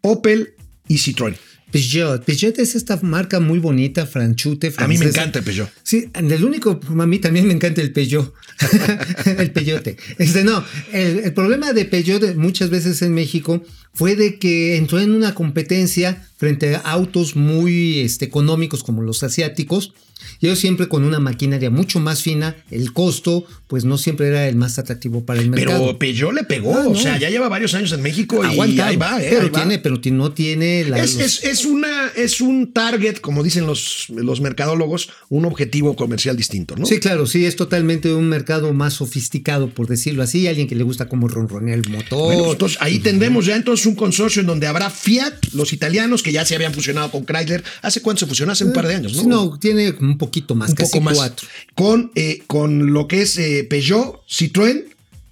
[0.00, 0.54] Opel
[0.88, 1.36] y Citroën.
[1.74, 2.24] Peugeot.
[2.24, 4.72] Peugeot es esta marca muy bonita, franchute.
[4.76, 5.20] A mí me francesa.
[5.22, 5.70] encanta el Peugeot.
[5.82, 8.32] Sí, el único, a mí también me encanta el Peugeot.
[9.38, 9.96] el Peyote.
[10.18, 13.60] Este, no, el, el problema de Peugeot muchas veces en México
[13.92, 19.22] fue de que entró en una competencia frente a autos muy este, económicos como los
[19.22, 19.92] asiáticos.
[20.40, 24.48] Y ellos siempre con una maquinaria mucho más fina, el costo, pues no siempre era
[24.48, 25.84] el más atractivo para el mercado.
[25.86, 28.86] Pero Peugeot le pegó, Ah, o sea, ya lleva varios años en México y Aguanta,
[28.86, 29.26] ahí va, ¿eh?
[29.28, 29.58] pero ahí va.
[29.60, 34.06] tiene, pero no tiene la, Es, es- es una, es un target, como dicen los,
[34.08, 36.86] los mercadólogos, un objetivo comercial distinto, ¿no?
[36.86, 40.84] Sí, claro, sí, es totalmente un mercado más sofisticado, por decirlo así, alguien que le
[40.84, 42.18] gusta como ronronea el motor.
[42.26, 46.22] Bueno, pues, entonces ahí tendremos ya entonces un consorcio en donde habrá Fiat, los italianos
[46.22, 47.64] que ya se habían fusionado con Chrysler.
[47.82, 48.52] ¿Hace cuánto se fusionó?
[48.52, 49.24] Hace un par de años, ¿no?
[49.50, 51.16] No, tiene un poquito más, un casi poco más.
[51.16, 51.48] cuatro.
[51.74, 54.84] Con, eh, con lo que es eh, Peugeot, Citroën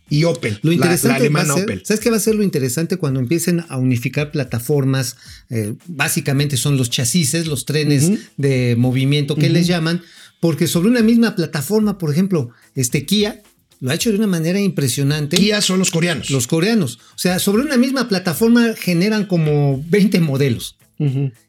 [0.09, 0.59] y Opel.
[0.63, 1.83] Lo la- interesante la, alemana va a ser, Opel.
[1.87, 5.17] ¿sabes qué va a ser lo interesante cuando empiecen a unificar plataformas?
[5.51, 10.03] eh, básicamente son los chasis, los trenes de movimiento que les llaman,
[10.41, 13.43] porque sobre una misma plataforma, por ejemplo, este Kia
[13.81, 15.37] lo ha hecho de una manera impresionante.
[15.37, 16.31] Kia son los coreanos.
[16.31, 16.99] Los coreanos.
[17.17, 20.77] O sea, sobre una misma plataforma generan como 20 modelos.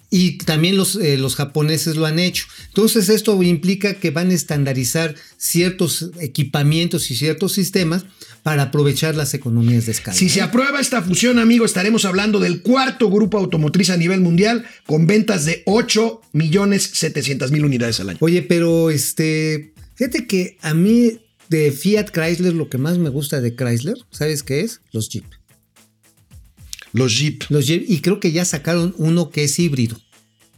[0.10, 2.46] Y también los, eh, los japoneses lo han hecho.
[2.68, 8.06] Entonces esto implica que van a estandarizar ciertos equipamientos y ciertos sistemas
[8.44, 10.16] para aprovechar las economías de escala.
[10.16, 14.66] Si se aprueba esta fusión, amigo, estaremos hablando del cuarto grupo automotriz a nivel mundial
[14.86, 18.20] con ventas de 8 millones 700 mil unidades al año.
[18.22, 23.42] Oye, pero este, fíjate que a mí de Fiat Chrysler lo que más me gusta
[23.42, 24.82] de Chrysler, ¿sabes qué es?
[24.92, 25.26] Los Jeep.
[26.94, 27.44] Los Jeep.
[27.50, 30.00] Los Jeep y creo que ya sacaron uno que es híbrido.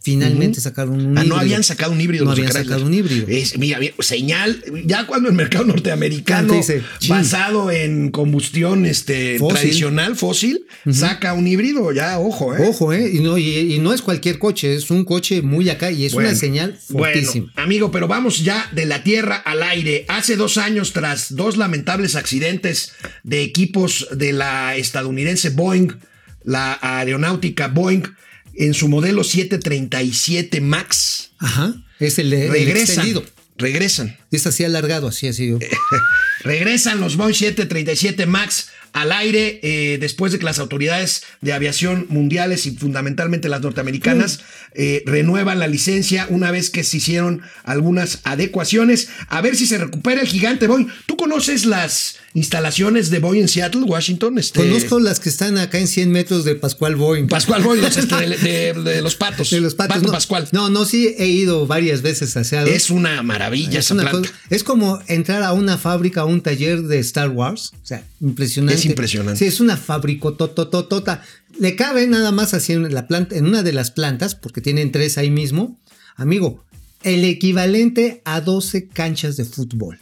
[0.02, 1.36] Finalmente sacaron un Ah, híbrido.
[1.36, 2.26] no habían sacado un híbrido.
[2.26, 3.26] No habían sacado un híbrido.
[3.28, 9.58] Es, mira, mira, señal, ya cuando el mercado norteamericano dice, basado en combustión este, Fósil.
[9.58, 12.68] tradicional, fósil, saca un híbrido, ya, ojo, ¿eh?
[12.68, 13.10] Ojo, ¿eh?
[13.16, 16.14] Y no, y, y no es cualquier coche, es un coche muy acá y es
[16.14, 17.48] Bueno, una señal fortísima.
[17.56, 20.06] Bueno, amigo, pero vamos ya de la tierra al aire.
[20.08, 22.92] Hace dos años, tras dos lamentables accidentes
[23.24, 25.94] de equipos de la estadounidense Boeing,
[26.46, 28.04] la aeronáutica Boeing,
[28.54, 31.76] en su modelo 737 MAX, Ajá.
[32.00, 33.24] Es el, regresan.
[33.58, 34.18] Regresan.
[34.32, 35.54] Es así alargado, así así.
[36.44, 42.06] Regresan los Boeing 737 MAX al aire eh, después de que las autoridades de aviación
[42.10, 44.40] mundiales y fundamentalmente las norteamericanas
[44.74, 49.10] eh, renuevan la licencia una vez que se hicieron algunas adecuaciones.
[49.28, 50.88] A ver si se recupera el gigante Boeing.
[51.06, 54.38] ¿Tú conoces las instalaciones de Boeing en Seattle, Washington?
[54.38, 57.28] Este, Conozco las que están acá en 100 metros de Pascual Boeing.
[57.28, 59.50] Pascual Boeing, este, de, de- de los patos.
[59.50, 59.96] De los patos.
[59.96, 60.48] Pato no, Pascual.
[60.52, 62.76] No, no, sí he ido varias veces a Seattle.
[62.76, 64.30] Es una maravilla Es, esa una planta.
[64.52, 67.72] es como entrar a una fábrica, a un taller de Star Wars.
[67.82, 68.80] O sea, impresionante.
[68.80, 69.40] Es impresionante.
[69.40, 71.24] Sí, es una fábrica totototota.
[71.58, 74.92] Le cabe nada más así en la planta, en una de las plantas, porque tienen
[74.92, 75.80] tres ahí mismo.
[76.18, 76.64] Amigo,
[77.04, 80.00] el equivalente a 12 canchas de fútbol.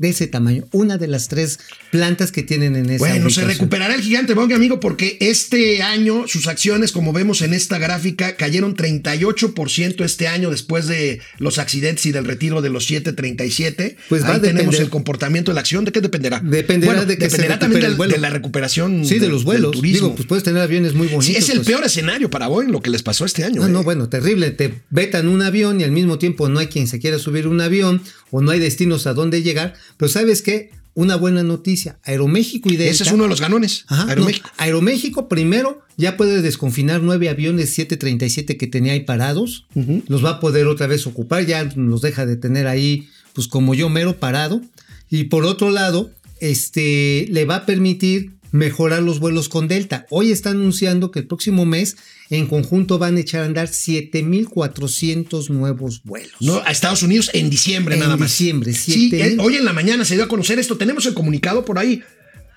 [0.00, 0.64] De ese tamaño.
[0.72, 1.58] Una de las tres
[1.90, 6.24] plantas que tienen en esa Bueno, se recuperará el gigante Boeing, amigo, porque este año
[6.26, 12.06] sus acciones, como vemos en esta gráfica, cayeron 38% este año después de los accidentes
[12.06, 13.96] y del retiro de los 737.
[14.08, 15.84] Pues va Ahí a tenemos el comportamiento de la acción.
[15.84, 16.40] ¿De qué dependerá?
[16.40, 18.12] Dependerá Bueno, de que se dependerá recupere también del- vuelo.
[18.14, 19.72] de la recuperación Sí, de del- los del vuelos.
[19.72, 20.06] turismo.
[20.06, 21.26] Digo, pues puedes tener aviones muy bonitos.
[21.26, 21.66] sí, es el pues.
[21.68, 23.60] peor escenario para Boeing lo que les pasó este año.
[23.60, 23.70] No, ¿eh?
[23.70, 24.50] no, bueno, terrible.
[24.50, 27.60] Te vetan un avión y al mismo tiempo no hay quien se quiera subir un
[27.60, 29.74] avión o no hay destinos a dónde llegar.
[29.96, 30.70] Pero ¿sabes qué?
[30.94, 31.98] Una buena noticia.
[32.02, 32.92] Aeroméxico y Delta.
[32.92, 33.84] Ese es uno de los ganones.
[33.86, 34.50] Ajá, no, Aeroméxico.
[34.56, 39.66] Aeroméxico primero ya puede desconfinar nueve aviones 737 que tenía ahí parados.
[40.08, 41.46] Los va a poder otra vez ocupar.
[41.46, 44.60] Ya los deja de tener ahí, pues como yo mero parado.
[45.08, 50.06] Y por otro lado, este le va a permitir mejorar los vuelos con Delta.
[50.10, 51.96] Hoy está anunciando que el próximo mes
[52.30, 56.32] en conjunto van a echar a andar 7400 nuevos vuelos.
[56.40, 58.30] No, a Estados Unidos en diciembre En nada más.
[58.30, 60.76] diciembre, Sí, siete eh, hoy en la mañana se dio a conocer esto.
[60.76, 62.02] Tenemos el comunicado por ahí.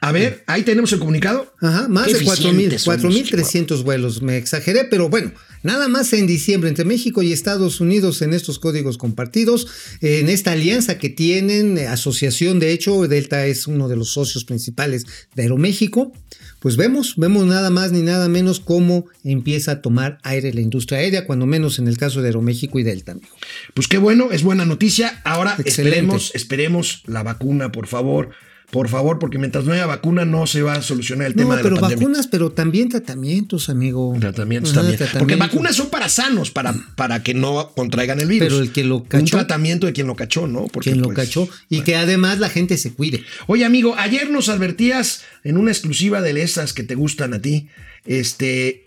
[0.04, 1.54] A ver, ahí tenemos el comunicado.
[1.62, 6.12] Ajá, más Qué de 4.000, eficientes somos, 4.300 vuelos, me exageré, pero bueno, nada más
[6.12, 9.66] en diciembre entre México y Estados Unidos en estos códigos compartidos,
[10.02, 14.44] en esta alianza que tienen, eh, asociación de hecho, Delta es uno de los socios
[14.44, 15.06] principales
[15.36, 16.12] de Aeroméxico,
[16.60, 21.00] pues vemos, vemos nada más ni nada menos cómo empieza a tomar aire la industria
[21.00, 23.34] aérea, cuando menos en el caso de Aeroméxico y Delta, amigo.
[23.74, 25.22] Pues qué bueno, es buena noticia.
[25.24, 25.98] Ahora Excelente.
[25.98, 28.32] esperemos, esperemos la vacuna, por favor,
[28.74, 31.62] Por favor, porque mientras no haya vacuna no se va a solucionar el tema de
[31.64, 32.06] pero la pandemia.
[32.08, 34.16] vacunas, pero también tratamientos, amigo.
[34.20, 35.10] Tratamientos Ajá, también.
[35.20, 38.50] Porque vacunas son para sanos, para, para que no contraigan el virus.
[38.50, 39.38] Pero el que lo Un cachó.
[39.38, 40.66] tratamiento de quien lo cachó, ¿no?
[40.68, 41.48] Porque, Quien lo pues, cachó.
[41.70, 43.24] Y que además la gente se cuide.
[43.48, 47.68] Oye, amigo, ayer nos advertías en una exclusiva de esas que te gustan a ti.
[48.06, 48.84] Este.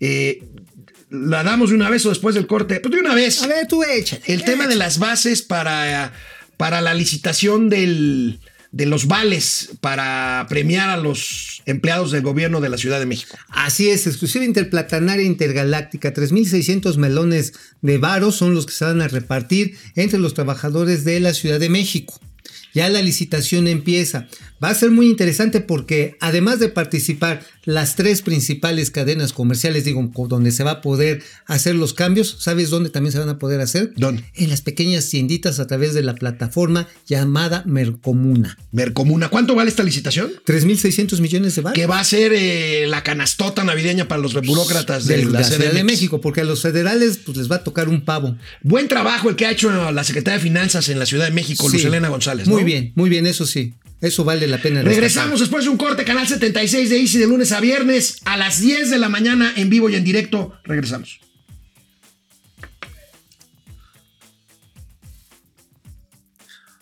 [0.00, 0.44] eh,
[1.10, 2.80] la damos de una vez o después del corte.
[2.80, 3.42] Pues de una vez.
[3.42, 4.22] A ver, tú échale.
[4.26, 6.12] El tema de las bases para,
[6.56, 8.40] para la licitación del,
[8.70, 13.36] de los vales para premiar a los empleados del gobierno de la Ciudad de México.
[13.48, 16.12] Así es, exclusiva interplatanaria intergaláctica.
[16.12, 21.20] 3.600 melones de varos son los que se van a repartir entre los trabajadores de
[21.20, 22.20] la Ciudad de México.
[22.74, 24.26] Ya la licitación empieza.
[24.62, 30.10] Va a ser muy interesante porque además de participar las tres principales cadenas comerciales, digo,
[30.28, 33.60] donde se va a poder hacer los cambios, ¿sabes dónde también se van a poder
[33.60, 33.92] hacer?
[33.96, 34.24] ¿Dónde?
[34.34, 38.58] En las pequeñas tienditas a través de la plataforma llamada Mercomuna.
[38.72, 39.28] Mercomuna.
[39.28, 40.32] ¿Cuánto vale esta licitación?
[40.46, 41.74] 3.600 millones de varos.
[41.76, 45.44] Que va a ser eh, la canastota navideña para los burócratas de, de la, la
[45.44, 45.84] Ciudad de.
[45.84, 48.36] México, porque a los federales pues, les va a tocar un pavo.
[48.62, 51.68] Buen trabajo el que ha hecho la Secretaría de Finanzas en la Ciudad de México,
[51.70, 51.86] Sí.
[51.86, 52.46] Elena González.
[52.46, 52.54] ¿no?
[52.54, 53.74] Muy bien, muy bien, eso sí.
[54.00, 54.82] Eso vale la pena.
[54.82, 58.60] Regresamos después de un corte, canal 76 de Easy de lunes a viernes a las
[58.60, 60.52] 10 de la mañana en vivo y en directo.
[60.64, 61.18] Regresamos.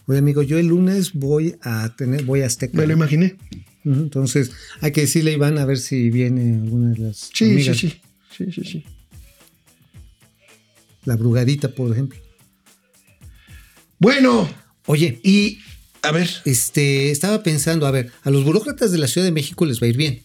[0.06, 2.76] Oye, amigo, yo el lunes voy a tener, voy a Azteca.
[2.78, 3.36] Me lo imaginé.
[3.84, 7.76] Entonces, hay que decirle a Iván a ver si viene alguna de las Sí, amigas.
[7.76, 8.00] sí, sí.
[8.36, 8.84] Sí, sí, sí.
[11.04, 12.18] La brugadita, por ejemplo.
[13.98, 14.48] Bueno,
[14.88, 15.58] Oye, y
[16.08, 19.64] a ver, este, estaba pensando, a ver, a los burócratas de la Ciudad de México
[19.66, 20.22] les va a ir bien.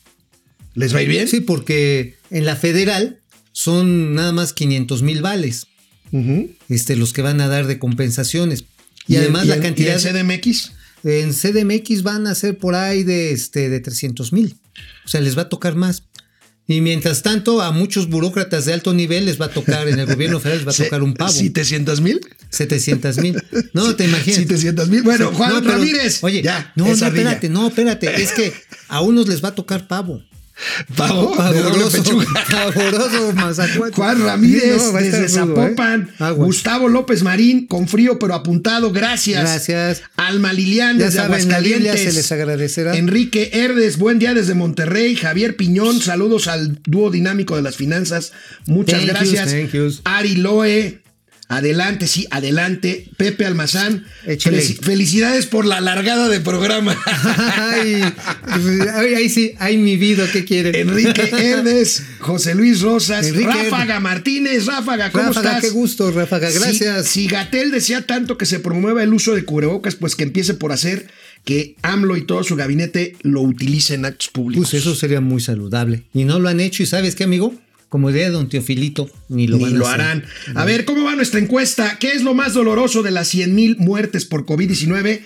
[0.74, 1.28] ¿les va a ir bien?
[1.28, 3.20] Sí, porque en la federal
[3.52, 5.68] son nada más 500 mil vales,
[6.70, 8.66] este, los que van a dar de compensaciones.
[9.08, 10.00] Y, además la en- cantidad...
[10.00, 10.72] y en CDMX?
[11.04, 14.56] En CDMX van a ser por ahí de, este, de 300 mil.
[15.06, 16.04] O sea, les va a tocar más.
[16.72, 20.06] Y mientras tanto, a muchos burócratas de alto nivel les va a tocar, en el
[20.06, 21.32] gobierno federal les va a tocar un pavo.
[21.32, 22.22] ¿700 mil?
[22.50, 23.36] 700 mil.
[23.74, 24.40] No, te imaginas.
[24.40, 25.02] 700 mil.
[25.04, 26.24] Bueno, Juan No, pero- Ramírez.
[26.24, 27.08] Oye, ya, no, no, ardilla.
[27.08, 28.22] espérate, no, espérate.
[28.22, 28.54] Es que
[28.88, 30.22] a unos les va a tocar pavo.
[30.96, 32.04] Pavo, Pavoroso.
[33.96, 35.76] Juan Ramírez, No, desde rudo, ¿eh?
[35.76, 36.10] Zapopan.
[36.36, 39.42] Gustavo López Marín, con frío pero apuntado, gracias.
[39.42, 40.04] Gracias.
[40.18, 42.02] Alma Lilian, Ya desde saben, Aguascalientes.
[42.04, 42.96] se les agradecerá.
[42.98, 45.16] Enrique Herdes, buen día desde Monterrey.
[45.16, 48.32] Javier Piñón, saludos al dúo dinámico de las finanzas.
[48.66, 49.52] Muchas Thank gracias.
[49.52, 50.02] yous, thank yous.
[50.06, 51.01] Ari Loe,
[51.52, 53.10] adelante, sí, adelante.
[53.18, 54.06] Pepe Almazán,
[54.82, 56.98] felicidades por la largada de programa.
[57.72, 58.04] Ay,
[58.94, 60.76] ay, ahí sí, ay, mi vida, ¿qué quieren?
[60.76, 65.64] Enrique Herdes, José Luis Rosas, Enrique Ráfaga Martínez, Ráfaga, ¿cómo Ráfaga, estás?
[65.64, 67.08] qué gusto, Ráfaga, Si- gracias.
[67.08, 70.72] Si, Gatel decía tanto que se promueva el uso de cubrebocas, pues que empiece por
[70.72, 71.08] hacer
[71.46, 74.70] que AMLO y todo su gabinete lo utilicen en actos públicos.
[74.72, 76.04] Pues eso sería muy saludable.
[76.14, 77.56] Y no lo han hecho, y ¿sabes qué, amigo?
[77.92, 80.00] Como diría don Teofilito, ni lo Ni van a lo hacer.
[80.02, 80.24] harán.
[80.56, 81.98] A ver, ¿cómo va nuestra encuesta?
[82.00, 85.20] ¿Qué es lo más doloroso de las 100 mil muertes por COVID-19?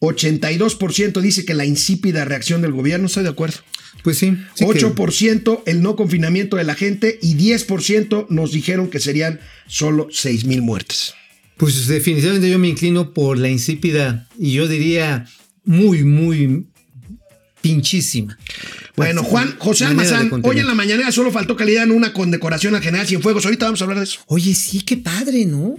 [0.00, 3.58] 82% dice que la insípida reacción del gobierno, estoy de acuerdo.
[4.02, 4.36] Pues sí.
[4.54, 9.40] sí que- 8% el no confinamiento de la gente y 10% nos dijeron que serían
[9.66, 11.14] solo 6 mil muertes.
[11.56, 15.26] Pues definitivamente yo me inclino por la insípida y yo diría
[15.64, 16.66] muy, muy
[17.60, 18.38] pinchísima.
[18.96, 22.82] Bueno, Juan José Almazán, hoy en la mañana solo faltó le dieran una condecoración al
[22.82, 23.44] general Cienfuegos.
[23.44, 24.20] Ahorita vamos a hablar de eso.
[24.26, 25.78] Oye, sí, qué padre, ¿no?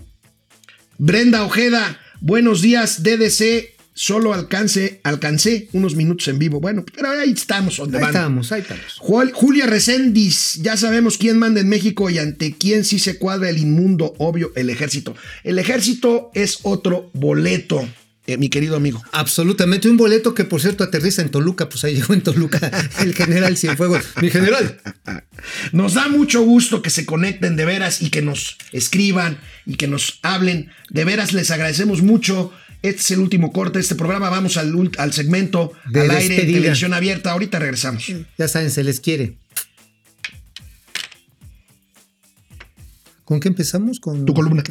[0.97, 3.69] Brenda Ojeda, buenos días, DDC.
[3.93, 6.61] Solo alcance, alcancé unos minutos en vivo.
[6.61, 8.15] Bueno, pero ahí estamos, donde Ahí van.
[8.15, 8.83] estamos, ahí estamos.
[8.99, 13.49] Juan- Julia Recendis, ya sabemos quién manda en México y ante quién sí se cuadra
[13.49, 15.13] el inmundo, obvio, el ejército.
[15.43, 17.85] El ejército es otro boleto,
[18.27, 19.01] eh, mi querido amigo.
[19.11, 19.89] Absolutamente.
[19.89, 21.69] Un boleto que, por cierto, aterriza en Toluca.
[21.69, 24.05] Pues ahí llegó en Toluca el general Cienfuegos.
[24.21, 24.79] Mi general.
[25.71, 29.87] Nos da mucho gusto que se conecten de veras y que nos escriban y que
[29.87, 30.71] nos hablen.
[30.89, 32.51] De veras les agradecemos mucho.
[32.83, 34.29] Este es el último corte de este programa.
[34.29, 37.31] Vamos al, al segmento De al aire, televisión abierta.
[37.31, 38.05] Ahorita regresamos.
[38.37, 39.37] Ya saben, se les quiere.
[43.23, 43.99] ¿Con qué empezamos?
[43.99, 44.63] Con Tu columna.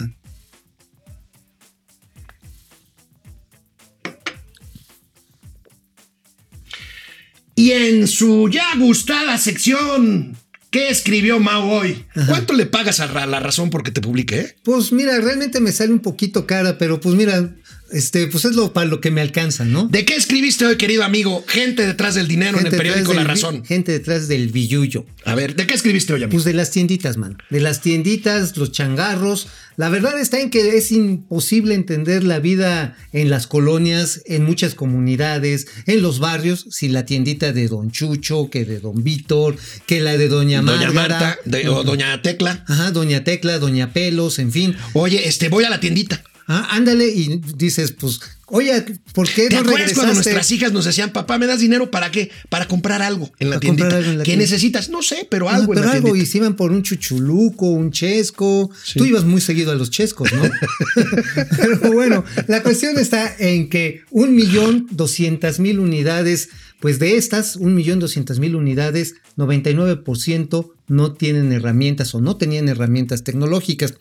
[7.60, 10.34] Y en su ya gustada sección,
[10.70, 12.06] ¿qué escribió Mau hoy?
[12.26, 14.40] ¿Cuánto le pagas a la razón porque te publique?
[14.40, 14.56] eh?
[14.64, 17.54] Pues mira, realmente me sale un poquito cara, pero pues mira,
[17.92, 19.86] este, pues es lo para lo que me alcanza, ¿no?
[19.88, 21.44] ¿De qué escribiste hoy, querido amigo?
[21.46, 23.64] Gente detrás del dinero en el periódico La Razón.
[23.64, 25.04] Gente detrás del billullo.
[25.24, 26.32] A ver, ¿de qué escribiste hoy, amigo?
[26.36, 27.38] Pues de las tienditas, man.
[27.50, 29.48] De las tienditas, los changarros.
[29.76, 34.74] La verdad está en que es imposible entender la vida en las colonias, en muchas
[34.74, 40.00] comunidades, en los barrios, si la tiendita de Don Chucho, que de Don Víctor, que
[40.00, 40.80] la de Doña Marta.
[40.86, 42.64] Doña Marta, de- o Doña Tecla.
[42.68, 44.76] Ajá, Doña Tecla, Doña Pelos, en fin.
[44.92, 46.22] Oye, este, voy a la tiendita.
[46.52, 48.84] Ah, ándale y dices, pues, oye,
[49.14, 52.10] ¿por qué ¿Te no acuerdas cuando nuestras hijas nos decían, papá, ¿me das dinero para
[52.10, 52.28] qué?
[52.48, 53.84] Para comprar algo en la Para tiendita.
[53.84, 54.88] comprar algo en la ¿Qué necesitas?
[54.88, 57.92] No sé, pero algo pero en la algo, y se iban por un chuchuluco, un
[57.92, 58.68] chesco.
[58.96, 60.42] Tú ibas muy seguido a los chescos, ¿no?
[61.56, 66.48] pero bueno, la cuestión está en que un millón doscientas mil unidades,
[66.80, 72.68] pues de estas, un millón doscientas mil unidades, 99% no tienen herramientas o no tenían
[72.68, 73.94] herramientas tecnológicas.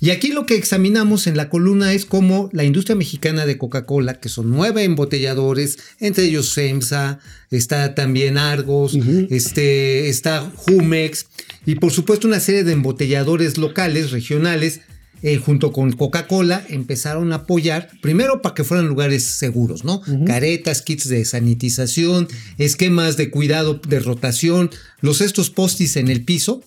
[0.00, 4.20] Y aquí lo que examinamos en la columna es cómo la industria mexicana de Coca-Cola,
[4.20, 7.20] que son nueve embotelladores, entre ellos FEMSA,
[7.50, 8.98] está también Argos,
[9.30, 11.26] este, está Jumex,
[11.64, 14.80] y por supuesto una serie de embotelladores locales, regionales,
[15.22, 20.02] eh, junto con Coca-Cola, empezaron a apoyar, primero para que fueran lugares seguros, ¿no?
[20.26, 24.70] Caretas, kits de sanitización, esquemas de cuidado de rotación,
[25.00, 26.62] los estos postis en el piso,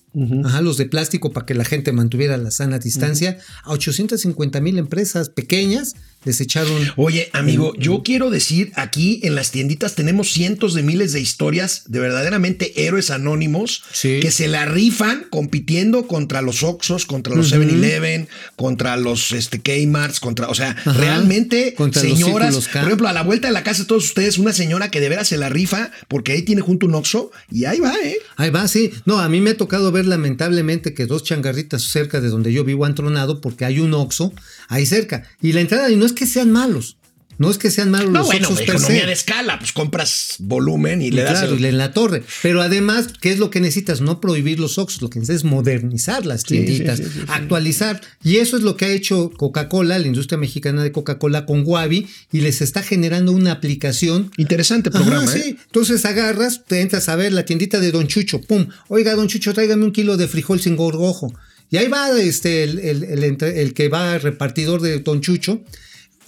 [0.46, 4.78] ajá, los de plástico para que la gente mantuviera la sana distancia, a 850 mil
[4.78, 6.92] empresas pequeñas les echaron...
[6.98, 11.84] Oye, amigo, yo quiero decir, aquí en las tienditas tenemos cientos de miles de historias
[11.88, 14.20] de verdaderamente héroes anónimos Sí.
[14.22, 18.28] que se la rifan compitiendo contra los Oxxos, contra los 7-Eleven,
[18.58, 20.92] contra los este, Kmarts, contra, o sea, Ajá.
[20.94, 24.52] realmente Contra señoras, por ejemplo, a la vuelta de la casa de todos ustedes, una
[24.52, 27.80] señora que de veras se la rifa porque ahí tiene junto un Oxxo y ahí
[27.80, 28.18] va, ¿eh?
[28.36, 28.92] Ahí va, sí.
[29.06, 32.64] No, a mí me ha tocado ver lamentablemente que dos changarritas cerca de donde yo
[32.64, 34.34] vivo han tronado porque hay un Oxxo
[34.68, 35.24] ahí cerca.
[35.42, 36.98] Y la entrada, y no es que sean malos,
[37.40, 41.10] no es que sean malos No, los bueno, economía de escala, pues compras volumen y
[41.10, 42.22] le das claro, el- en la torre.
[42.44, 44.02] Pero además, ¿qué es lo que necesitas?
[44.02, 47.26] No prohibir los Oxxos, lo que necesitas es modernizar las tienditas, sí, sí, sí, sí.
[47.30, 48.02] actualizar.
[48.24, 52.08] Y eso es lo que ha hecho Coca-Cola, la industria mexicana de Coca-Cola con Wabi,
[52.32, 55.34] y les está generando una aplicación Interesante programa.
[55.36, 55.56] ¿eh?
[55.66, 58.68] Entonces agarras, te entras a ver la tiendita de Don Chucho, pum.
[58.90, 61.34] Oiga, Don Chucho, tráigame un kilo de frijol sin gorgojo.
[61.72, 65.62] Y ahí va este, el, el- el el que va repartidor de Don Chucho.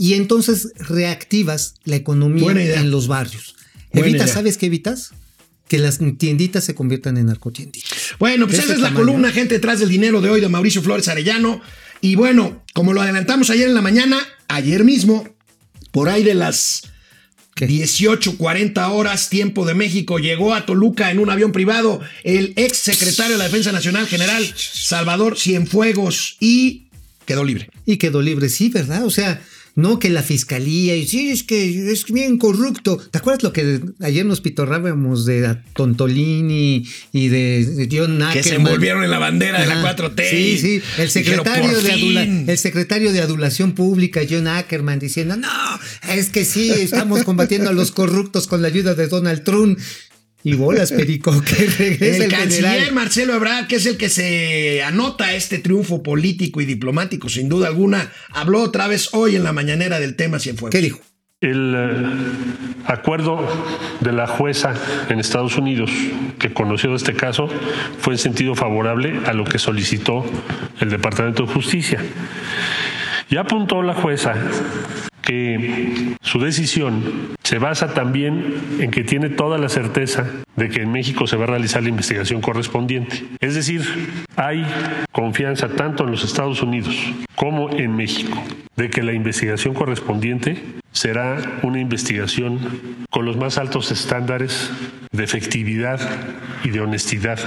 [0.01, 3.53] Y entonces reactivas la economía en los barrios.
[3.93, 4.33] Buena evitas, idea.
[4.33, 5.11] ¿sabes qué evitas?
[5.67, 8.15] Que las tienditas se conviertan en narcotienditas.
[8.17, 11.07] Bueno, pues esa es la columna, gente detrás del dinero de hoy de Mauricio Flores
[11.07, 11.61] Arellano.
[12.01, 15.29] Y bueno, como lo adelantamos ayer en la mañana, ayer mismo,
[15.91, 16.81] por ahí de las
[17.53, 17.67] ¿Qué?
[17.67, 23.33] 18:40 horas, tiempo de México, llegó a Toluca en un avión privado el ex secretario
[23.33, 26.87] de la Defensa Nacional, general Salvador Cienfuegos, y
[27.27, 27.69] quedó libre.
[27.85, 29.05] Y quedó libre, sí, ¿verdad?
[29.05, 29.39] O sea,
[29.75, 32.97] no que la fiscalía, y sí, es que es bien corrupto.
[32.97, 38.43] ¿Te acuerdas lo que ayer nos pitorrábamos de Tontolini y de, de John Que Ackerman?
[38.43, 39.95] se envolvieron en la bandera de la Ajá.
[39.95, 40.29] 4T.
[40.29, 40.81] Sí, sí.
[40.97, 42.45] El secretario, "Por de adula- fin".
[42.49, 45.47] el secretario de Adulación Pública, John Ackerman, diciendo, no,
[46.13, 49.79] es que sí, estamos combatiendo a los corruptos con la ayuda de Donald Trump.
[50.43, 52.93] Y bolas, Perico, que regresa El, el, canciller general.
[52.93, 57.67] Marcelo Ebrard, que es el que se anota este triunfo político y diplomático, sin duda
[57.67, 60.71] alguna, habló otra vez hoy en la mañanera del tema Cienfuegos.
[60.71, 60.99] ¿Qué dijo?
[61.41, 61.95] El eh,
[62.85, 63.43] acuerdo
[63.99, 64.75] de la jueza
[65.09, 65.89] en Estados Unidos
[66.37, 67.47] que conoció este caso
[67.97, 70.23] fue en sentido favorable a lo que solicitó
[70.79, 71.99] el Departamento de Justicia.
[73.27, 74.35] Y apuntó la jueza
[75.21, 80.91] que su decisión se basa también en que tiene toda la certeza de que en
[80.91, 83.23] México se va a realizar la investigación correspondiente.
[83.39, 83.81] Es decir,
[84.35, 84.65] hay
[85.11, 86.95] confianza tanto en los Estados Unidos
[87.35, 88.41] como en México
[88.75, 90.61] de que la investigación correspondiente
[90.91, 92.59] será una investigación
[93.09, 94.71] con los más altos estándares
[95.11, 95.99] de efectividad
[96.63, 97.39] y de honestidad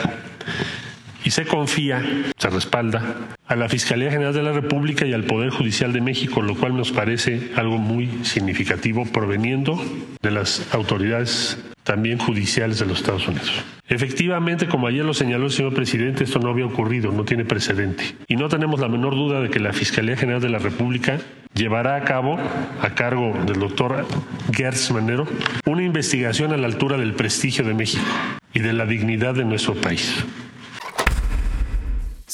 [1.25, 2.03] y se confía,
[2.37, 3.17] se respalda
[3.47, 6.77] a la Fiscalía General de la República y al Poder Judicial de México, lo cual
[6.77, 9.83] nos parece algo muy significativo proveniendo
[10.23, 13.53] de las autoridades también judiciales de los Estados Unidos.
[13.89, 18.17] Efectivamente, como ayer lo señaló el señor presidente, esto no había ocurrido, no tiene precedente.
[18.27, 21.19] Y no tenemos la menor duda de que la Fiscalía General de la República
[21.55, 22.39] llevará a cabo,
[22.81, 24.07] a cargo del doctor
[24.53, 25.27] Gertz Manero,
[25.67, 28.05] una investigación a la altura del prestigio de México
[28.55, 30.25] y de la dignidad de nuestro país.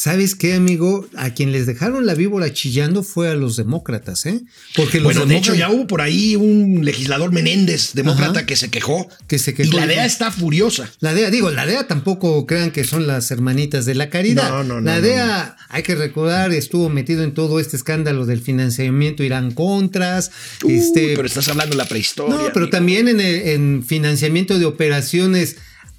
[0.01, 1.07] ¿Sabes qué, amigo?
[1.15, 4.41] A quien les dejaron la víbora chillando fue a los demócratas, ¿eh?
[4.75, 8.71] Porque los bueno, de hecho ya hubo por ahí un legislador Menéndez, demócrata, que se
[8.71, 9.07] quejó.
[9.27, 9.69] Que se quejó.
[9.69, 10.91] Y la DEA está furiosa.
[11.01, 14.49] La DEA, digo, la DEA tampoco crean que son las hermanitas de la caridad.
[14.49, 14.81] No, no, no.
[14.81, 20.31] La DEA, hay que recordar, estuvo metido en todo este escándalo del financiamiento Irán Contras.
[20.65, 22.37] Uh, este, pero estás hablando de la prehistoria.
[22.37, 22.71] No, pero amigo.
[22.71, 25.57] también en, en financiamiento de operaciones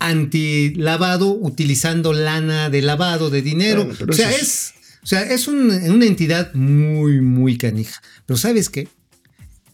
[0.09, 3.85] antilavado utilizando lana de lavado de dinero.
[3.85, 4.73] Bueno, o sea, es...
[5.03, 8.01] o sea, es un, una entidad muy, muy canija.
[8.25, 8.87] Pero ¿sabes qué?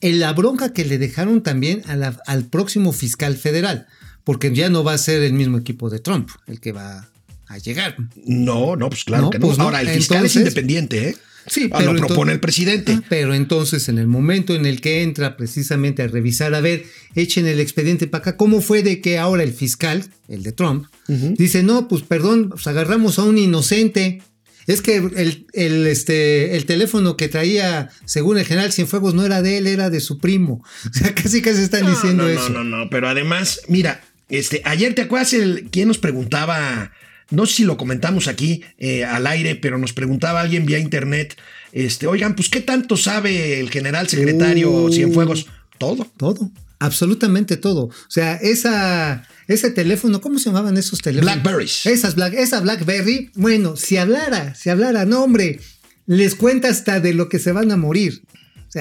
[0.02, 3.88] En la bronca que le dejaron también a la, al próximo fiscal federal,
[4.24, 7.10] porque ya no va a ser el mismo equipo de Trump el que va
[7.48, 7.96] a llegar.
[8.26, 9.48] No, no, pues claro No, que no.
[9.48, 9.64] pues no.
[9.66, 11.18] Ahora, el fiscal Entonces- es independiente, ¿eh?
[11.48, 12.92] Sí, Ah, pero lo propone entonces- el presidente.
[12.98, 16.86] Ah, pero entonces, en el momento en el que entra precisamente a revisar, a ver,
[17.16, 20.86] echen el expediente para acá, ¿cómo fue de que ahora el fiscal, el de Trump,
[21.08, 24.22] dice, no, pues perdón, pues agarramos a un inocente?
[24.68, 29.42] Es que el, el, este, el teléfono que traía, según el general Cienfuegos, no era
[29.42, 30.62] de él, era de su primo.
[30.90, 32.50] O sea, casi casi están No, diciendo no, eso.
[32.50, 36.92] No, no, no, pero además, mira, este, ayer te acuerdas el, quién nos preguntaba,
[37.30, 41.36] no sé si lo comentamos aquí eh, al aire, pero nos preguntaba alguien vía internet,
[41.72, 44.92] este, oigan, pues qué tanto sabe el general secretario Uh.
[44.92, 45.48] Cienfuegos,
[45.78, 46.08] todo.
[46.18, 47.86] Todo, absolutamente todo.
[47.86, 51.36] O sea, esa, ese teléfono, ¿cómo se llamaban esos teléfonos?
[51.36, 51.86] Blackberries.
[51.86, 55.60] Esas Black, esa Blackberry, bueno, si hablara, si hablara, no, hombre,
[56.06, 58.24] les cuenta hasta de lo que se van a morir.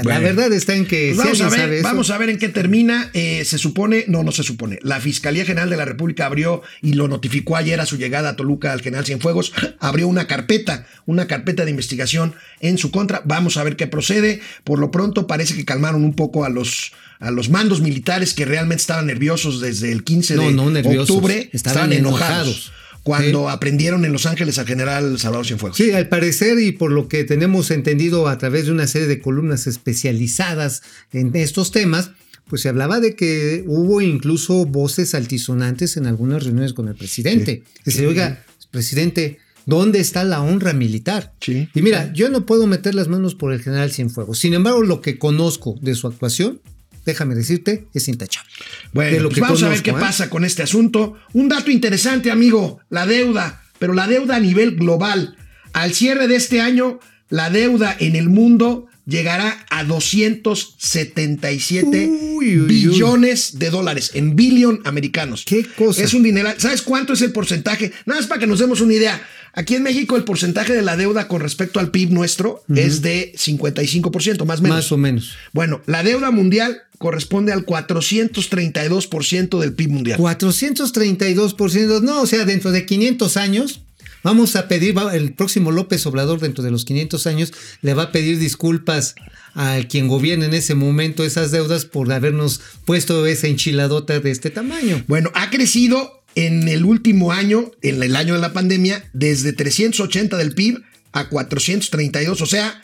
[0.04, 2.30] La verdad está en que Pues si vamos, a ver, sabe eso- vamos a ver
[2.30, 3.10] en qué termina.
[3.14, 4.78] Eh, se supone, no, no se supone.
[4.82, 8.36] La Fiscalía General de la República abrió y lo notificó ayer a su llegada a
[8.36, 9.52] Toluca al general Cienfuegos.
[9.80, 13.22] Abrió una carpeta, una carpeta de investigación en su contra.
[13.24, 14.40] Vamos a ver qué procede.
[14.64, 18.44] Por lo pronto parece que calmaron un poco a los, a los mandos militares que
[18.44, 21.50] realmente estaban nerviosos desde el 15 No, de no octubre.
[21.52, 22.72] estaban enojados.
[23.06, 25.76] Cuando aprendieron en Los Ángeles al general Salvador Cienfuegos.
[25.76, 29.20] Sí, al parecer y por lo que tenemos entendido a través de una serie de
[29.20, 30.82] columnas especializadas
[31.12, 32.10] en estos temas,
[32.48, 37.62] pues se hablaba de que hubo incluso voces altisonantes en algunas reuniones con el presidente.
[37.84, 41.32] Dice, oiga, presidente, ¿dónde está la honra militar?
[41.40, 41.68] Sí.
[41.74, 44.40] Y mira, yo no puedo meter las manos por el general Cienfuegos.
[44.40, 46.60] Sin embargo, lo que conozco de su actuación,
[47.06, 48.50] déjame decirte, es intachable.
[48.92, 49.96] Bueno, lo pues que vamos a ver qué ¿eh?
[49.98, 51.14] pasa con este asunto.
[51.32, 55.36] Un dato interesante, amigo, la deuda, pero la deuda a nivel global.
[55.72, 56.98] Al cierre de este año,
[57.30, 62.66] la deuda en el mundo llegará a 277 Uy, uy, uy.
[62.66, 65.44] billones de dólares, en billón americanos.
[65.46, 66.02] ¿Qué cosa?
[66.02, 66.50] Es un dinero.
[66.58, 67.92] ¿Sabes cuánto es el porcentaje?
[68.04, 69.20] Nada más para que nos demos una idea.
[69.52, 73.32] Aquí en México el porcentaje de la deuda con respecto al PIB nuestro es de
[73.36, 74.76] 55%, más o menos.
[74.76, 75.34] Más o menos.
[75.54, 80.18] Bueno, la deuda mundial corresponde al 432% del PIB mundial.
[80.18, 83.80] 432%, no, o sea, dentro de 500 años,
[84.26, 88.12] vamos a pedir, el próximo López Obrador dentro de los 500 años le va a
[88.12, 89.14] pedir disculpas
[89.54, 94.50] a quien gobierne en ese momento esas deudas por habernos puesto esa enchiladota de este
[94.50, 95.04] tamaño.
[95.06, 100.36] Bueno, ha crecido en el último año, en el año de la pandemia, desde 380
[100.36, 102.82] del PIB a 432, o sea,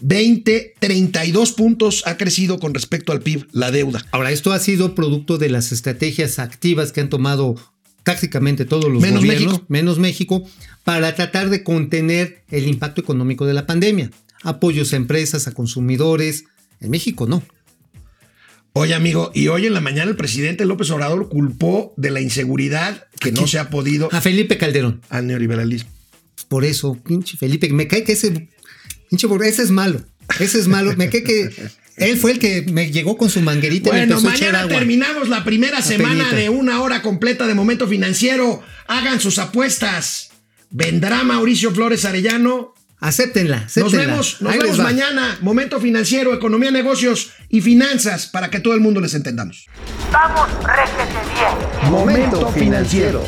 [0.00, 4.04] 20, 32 puntos ha crecido con respecto al PIB la deuda.
[4.12, 7.56] Ahora, esto ha sido producto de las estrategias activas que han tomado
[8.04, 9.66] prácticamente todos los Menos gobiernos, México.
[9.68, 10.42] menos México,
[10.84, 14.10] para tratar de contener el impacto económico de la pandemia.
[14.42, 16.44] Apoyos a empresas, a consumidores.
[16.80, 17.42] En México no.
[18.72, 23.06] Oye, amigo, y hoy en la mañana el presidente López Obrador culpó de la inseguridad
[23.18, 25.00] que no se ha podido A Felipe Calderón.
[25.08, 25.90] al neoliberalismo.
[26.48, 28.48] Por eso, pinche Felipe, me cae que ese,
[29.10, 30.00] pinche, ese es malo.
[30.38, 30.94] Ese es malo.
[30.96, 31.50] Me cae que
[32.00, 34.60] él fue el que me llegó con su manguerita y me Bueno, a echar mañana
[34.60, 34.76] agua.
[34.78, 36.36] terminamos la primera semana penita.
[36.36, 38.62] de una hora completa de momento financiero.
[38.86, 40.30] Hagan sus apuestas.
[40.70, 42.74] Vendrá Mauricio Flores Arellano.
[43.00, 45.38] Acéptenla, Nos vemos, nos Ahí vemos mañana.
[45.40, 49.66] Momento financiero, economía, negocios y finanzas para que todo el mundo les entendamos.
[50.12, 51.92] Vamos, réjete bien.
[51.92, 53.24] Momento financiero.